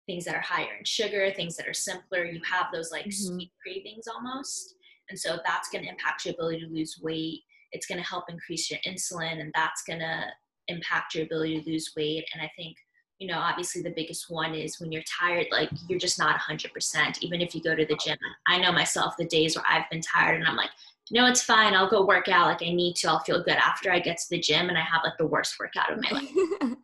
[0.05, 2.26] things that are higher in sugar, things that are simpler.
[2.26, 3.34] You have those like mm-hmm.
[3.36, 4.76] sweet cravings almost.
[5.09, 7.41] And so that's going to impact your ability to lose weight
[7.74, 10.24] it's going to help increase your insulin and that's going to
[10.69, 12.78] impact your ability to lose weight and i think
[13.19, 17.17] you know obviously the biggest one is when you're tired like you're just not 100%
[17.21, 18.17] even if you go to the gym
[18.47, 20.69] i know myself the days where i've been tired and i'm like
[21.11, 21.74] no, it's fine.
[21.74, 22.47] I'll go work out.
[22.47, 23.09] Like I need to.
[23.09, 25.55] I'll feel good after I get to the gym, and I have like the worst
[25.59, 26.30] workout of my life.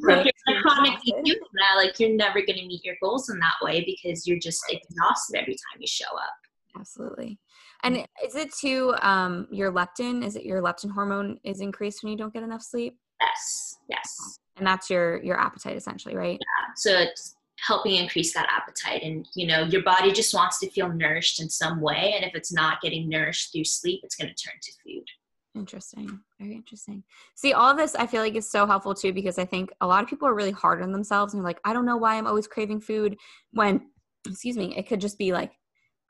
[0.00, 3.38] so if you're chronically doing that, like you're never going to meet your goals in
[3.40, 6.34] that way because you're just exhausted every time you show up.
[6.78, 7.38] Absolutely.
[7.82, 10.24] And is it too um, your leptin?
[10.24, 12.96] Is it your leptin hormone is increased when you don't get enough sleep?
[13.20, 13.76] Yes.
[13.88, 14.38] Yes.
[14.56, 16.38] And that's your your appetite essentially, right?
[16.40, 16.72] Yeah.
[16.76, 20.92] So it's helping increase that appetite and you know your body just wants to feel
[20.92, 24.34] nourished in some way and if it's not getting nourished through sleep it's going to
[24.34, 25.04] turn to food
[25.54, 27.02] interesting very interesting
[27.34, 30.02] see all this i feel like is so helpful too because i think a lot
[30.02, 32.46] of people are really hard on themselves and like i don't know why i'm always
[32.46, 33.16] craving food
[33.52, 33.80] when
[34.28, 35.52] excuse me it could just be like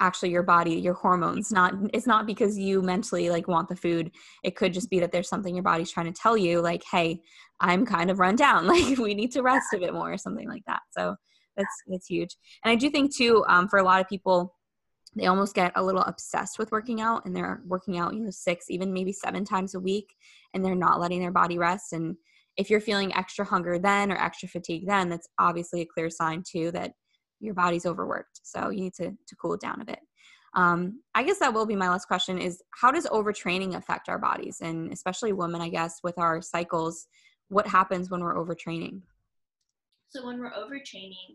[0.00, 4.10] actually your body your hormones not it's not because you mentally like want the food.
[4.44, 7.20] It could just be that there's something your body's trying to tell you like hey
[7.60, 8.66] i'm kind of run down.
[8.76, 10.80] Like we need to rest a bit more or something like that.
[10.90, 11.16] So
[11.56, 12.36] that's that's huge.
[12.64, 14.54] And i do think too um, for a lot of people
[15.14, 18.30] they almost get a little obsessed with working out and they're working out you know
[18.30, 20.14] six even maybe seven times a week
[20.52, 21.92] and they're not letting their body rest.
[21.92, 22.16] And
[22.56, 26.42] if you're feeling extra hunger then or extra fatigue then that's obviously a clear sign
[26.46, 26.92] too that
[27.40, 30.00] your body's overworked so you need to, to cool down a bit
[30.54, 34.18] um, i guess that will be my last question is how does overtraining affect our
[34.18, 37.06] bodies and especially women i guess with our cycles
[37.48, 39.00] what happens when we're overtraining
[40.08, 41.34] so when we're overtraining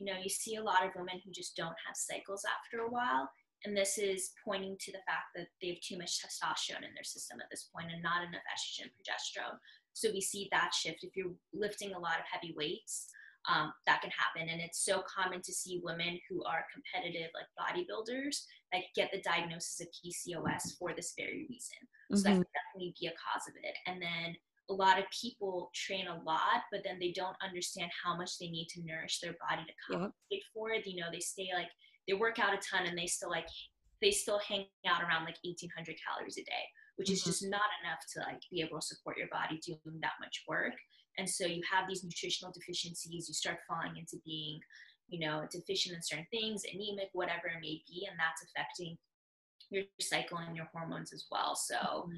[0.00, 2.90] you know, you see a lot of women who just don't have cycles after a
[2.90, 3.28] while.
[3.66, 7.04] And this is pointing to the fact that they have too much testosterone in their
[7.04, 9.60] system at this point and not enough estrogen progesterone.
[9.92, 11.04] So we see that shift.
[11.04, 13.08] If you're lifting a lot of heavy weights,
[13.48, 14.48] um, that can happen.
[14.48, 19.22] And it's so common to see women who are competitive, like bodybuilders, that get the
[19.22, 21.78] diagnosis of PCOS for this very reason.
[22.12, 22.22] So mm-hmm.
[22.22, 23.74] that can definitely be a cause of it.
[23.86, 24.36] And then
[24.68, 28.48] a lot of people train a lot, but then they don't understand how much they
[28.48, 30.42] need to nourish their body to compensate yep.
[30.54, 30.86] for it.
[30.86, 31.70] You know, they stay like
[32.06, 33.48] they work out a ton and they still like
[34.00, 36.64] they still hang out around like 1800 calories a day,
[36.96, 37.14] which mm-hmm.
[37.14, 40.44] is just not enough to like be able to support your body doing that much
[40.48, 40.74] work.
[41.18, 44.60] And so you have these nutritional deficiencies, you start falling into being,
[45.08, 48.96] you know, deficient in certain things, anemic, whatever it may be, and that's affecting
[49.70, 51.54] your cycle and your hormones as well.
[51.56, 52.16] So mm-hmm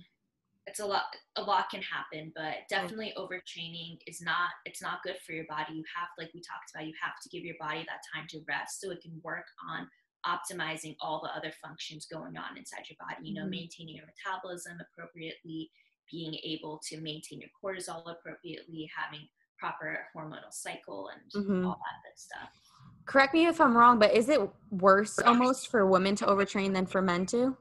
[0.66, 1.02] it's a lot
[1.36, 5.74] a lot can happen but definitely overtraining is not it's not good for your body
[5.74, 8.40] you have like we talked about you have to give your body that time to
[8.46, 9.88] rest so it can work on
[10.24, 13.66] optimizing all the other functions going on inside your body you know mm-hmm.
[13.66, 15.70] maintaining your metabolism appropriately
[16.10, 19.26] being able to maintain your cortisol appropriately having
[19.58, 21.66] proper hormonal cycle and mm-hmm.
[21.66, 22.48] all that good stuff
[23.06, 24.40] correct me if i'm wrong but is it
[24.70, 27.56] worse almost for women to overtrain than for men to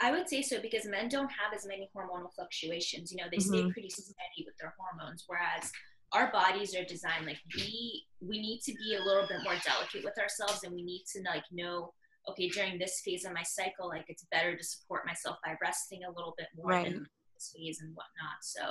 [0.00, 3.12] I would say so because men don't have as many hormonal fluctuations.
[3.12, 3.68] You know, they mm-hmm.
[3.68, 5.70] stay pretty steady with their hormones, whereas
[6.12, 10.04] our bodies are designed like we we need to be a little bit more delicate
[10.04, 11.92] with ourselves, and we need to like know
[12.28, 16.00] okay during this phase of my cycle, like it's better to support myself by resting
[16.04, 16.84] a little bit more right.
[16.86, 17.06] than
[17.52, 18.40] phase and whatnot.
[18.42, 18.62] So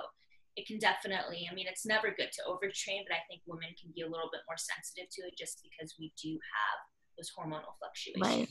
[0.56, 1.50] it can definitely.
[1.50, 4.30] I mean, it's never good to overtrain, but I think women can be a little
[4.32, 6.78] bit more sensitive to it just because we do have
[7.18, 8.22] those hormonal fluctuations.
[8.22, 8.50] Right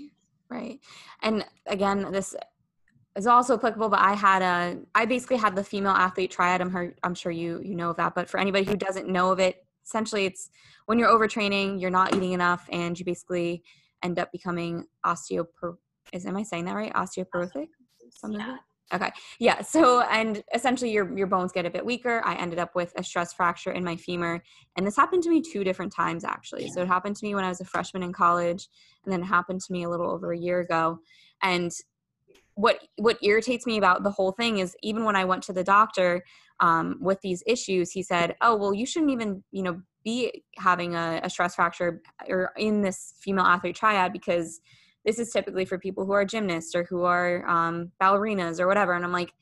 [0.53, 0.79] right
[1.23, 2.37] and again this
[3.17, 6.71] is also applicable but i had a i basically had the female athlete triad i'm
[6.71, 9.41] her i'm sure you you know of that but for anybody who doesn't know of
[9.41, 10.51] it essentially it's
[10.87, 13.63] when you're overtraining you're not eating enough and you basically
[14.03, 15.77] end up becoming osteopor
[16.13, 17.69] is am i saying that right osteoporotic
[18.11, 18.57] something yeah.
[18.93, 19.11] Okay.
[19.39, 22.23] Yeah so and essentially your your bones get a bit weaker.
[22.25, 24.43] I ended up with a stress fracture in my femur
[24.77, 26.69] and this happened to me two different times actually.
[26.69, 28.69] So it happened to me when i was a freshman in college
[29.05, 30.99] and then it happened to me a little over a year ago.
[31.43, 31.73] And
[32.55, 35.65] what what irritates me about the whole thing is even when I went to the
[35.65, 36.23] doctor
[36.61, 40.95] um, with these issues, he said, "Oh, well, you shouldn't even you know be having
[40.95, 44.61] a, a stress fracture or in this female athlete triad because
[45.05, 48.93] this is typically for people who are gymnasts or who are um, ballerinas or whatever."
[48.95, 49.33] And I'm like,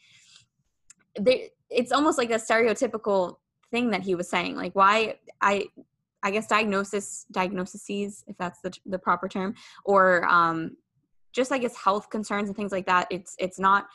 [1.18, 3.36] they, it's almost like a stereotypical
[3.70, 4.56] thing that he was saying.
[4.56, 5.66] Like, why I
[6.22, 9.54] I guess diagnosis diagnoses, if that's the the proper term,
[9.84, 10.76] or um,
[11.32, 13.86] just I guess health concerns and things like that it's it's not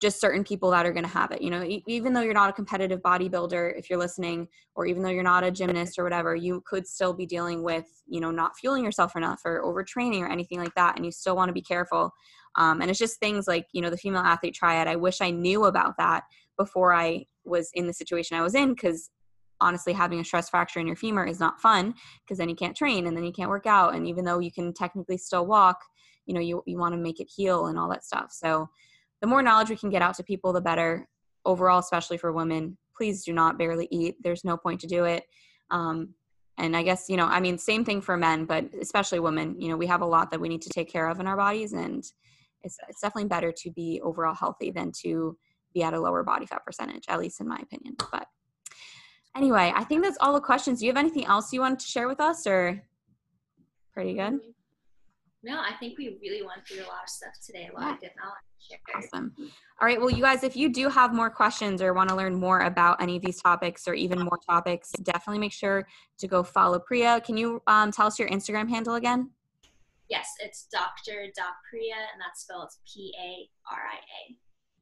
[0.00, 2.50] just certain people that are going to have it you know even though you're not
[2.50, 6.34] a competitive bodybuilder if you're listening or even though you're not a gymnast or whatever
[6.34, 10.28] you could still be dealing with you know not fueling yourself enough or overtraining or
[10.28, 12.12] anything like that and you still want to be careful.
[12.56, 15.30] Um, and it's just things like you know the female athlete triad i wish i
[15.30, 16.24] knew about that
[16.58, 19.10] before i was in the situation i was in because
[19.60, 21.94] honestly having a stress fracture in your femur is not fun
[22.24, 24.50] because then you can't train and then you can't work out and even though you
[24.50, 25.78] can technically still walk
[26.30, 28.30] you know you, you want to make it heal and all that stuff.
[28.30, 28.68] So
[29.20, 31.06] the more knowledge we can get out to people the better
[31.44, 35.24] overall especially for women please do not barely eat there's no point to do it
[35.70, 36.14] um,
[36.58, 39.68] and i guess you know i mean same thing for men but especially women you
[39.68, 41.72] know we have a lot that we need to take care of in our bodies
[41.72, 42.04] and
[42.62, 45.36] it's, it's definitely better to be overall healthy than to
[45.72, 47.96] be at a lower body fat percentage, at least in my opinion.
[48.10, 48.26] But
[49.36, 50.80] anyway, I think that's all the questions.
[50.80, 52.82] Do you have anything else you wanted to share with us or
[53.92, 54.40] pretty good?
[55.42, 57.94] No, I think we really went through a lot of stuff today, a lot yeah.
[57.94, 58.40] of good knowledge.
[58.94, 59.34] Awesome.
[59.80, 59.98] All right.
[59.98, 63.00] Well, you guys, if you do have more questions or want to learn more about
[63.00, 65.88] any of these topics or even more topics, definitely make sure
[66.18, 67.22] to go follow Priya.
[67.22, 69.30] Can you um, tell us your Instagram handle again?
[70.10, 71.26] Yes, it's Dr.
[71.70, 74.36] Priya, and that's spelled P A R I A.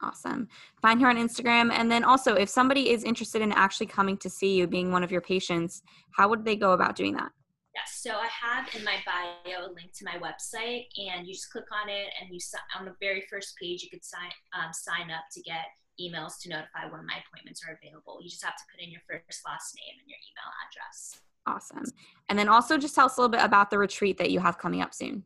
[0.06, 0.48] Awesome.
[0.80, 1.70] Find her on Instagram.
[1.72, 5.02] And then also, if somebody is interested in actually coming to see you, being one
[5.02, 5.82] of your patients,
[6.16, 7.30] how would they go about doing that?
[7.78, 11.52] Yes, so I have in my bio a link to my website, and you just
[11.52, 12.40] click on it, and you
[12.76, 15.66] on the very first page you could sign um, sign up to get
[16.00, 18.18] emails to notify when my appointments are available.
[18.20, 21.20] You just have to put in your first last name and your email address.
[21.46, 21.84] Awesome.
[22.28, 24.58] And then also just tell us a little bit about the retreat that you have
[24.58, 25.22] coming up soon.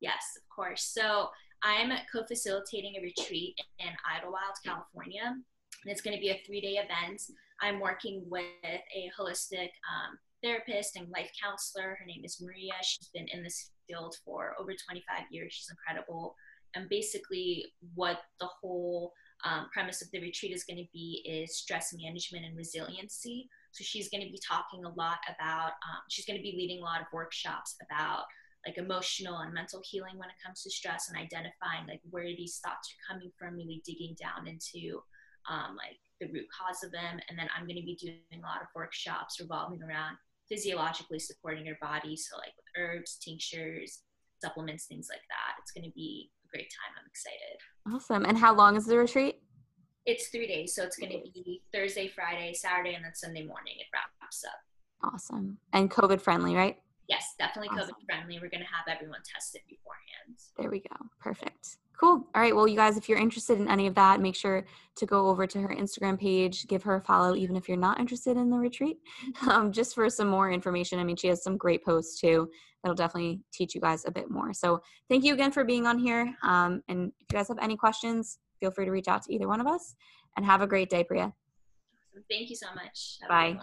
[0.00, 0.82] Yes, of course.
[0.84, 1.30] So
[1.62, 5.22] I'm co-facilitating a retreat in Idlewild, California.
[5.26, 7.22] And it's going to be a three-day event.
[7.60, 11.96] I'm working with a holistic um, therapist and life counselor.
[11.98, 12.72] Her name is Maria.
[12.82, 15.52] She's been in this field for over 25 years.
[15.52, 16.34] She's incredible.
[16.74, 19.12] And basically, what the whole
[19.44, 23.48] um, premise of the retreat is going to be is stress management and resiliency.
[23.72, 26.80] So she's going to be talking a lot about, um, she's going to be leading
[26.80, 28.24] a lot of workshops about
[28.66, 32.60] like emotional and mental healing when it comes to stress and identifying like where these
[32.64, 35.00] thoughts are coming from, really digging down into
[35.48, 37.20] um, like the root cause of them.
[37.28, 40.16] And then I'm going to be doing a lot of workshops revolving around
[40.48, 42.16] physiologically supporting your body.
[42.16, 44.02] So like with herbs, tinctures,
[44.42, 45.56] supplements, things like that.
[45.60, 46.94] It's going to be a great time.
[46.98, 47.58] I'm excited.
[47.94, 48.24] Awesome.
[48.24, 49.40] And how long is the retreat?
[50.04, 50.74] It's three days.
[50.74, 53.74] So it's going to be Thursday, Friday, Saturday, and then Sunday morning.
[53.78, 55.12] It wraps up.
[55.12, 55.58] Awesome.
[55.72, 56.76] And COVID friendly, right?
[57.08, 57.94] Yes, definitely awesome.
[57.94, 58.38] COVID friendly.
[58.40, 60.38] We're going to have everyone tested beforehand.
[60.58, 60.96] There we go.
[61.20, 61.78] Perfect.
[61.98, 62.26] Cool.
[62.34, 62.54] All right.
[62.54, 64.66] Well, you guys, if you're interested in any of that, make sure
[64.96, 67.98] to go over to her Instagram page, give her a follow, even if you're not
[67.98, 68.98] interested in the retreat,
[69.50, 70.98] um, just for some more information.
[70.98, 72.50] I mean, she has some great posts too
[72.82, 74.52] that'll definitely teach you guys a bit more.
[74.52, 76.34] So, thank you again for being on here.
[76.42, 79.48] Um, and if you guys have any questions, feel free to reach out to either
[79.48, 79.94] one of us.
[80.36, 81.32] And have a great day, Priya.
[82.30, 83.18] Thank you so much.
[83.22, 83.58] Have Bye.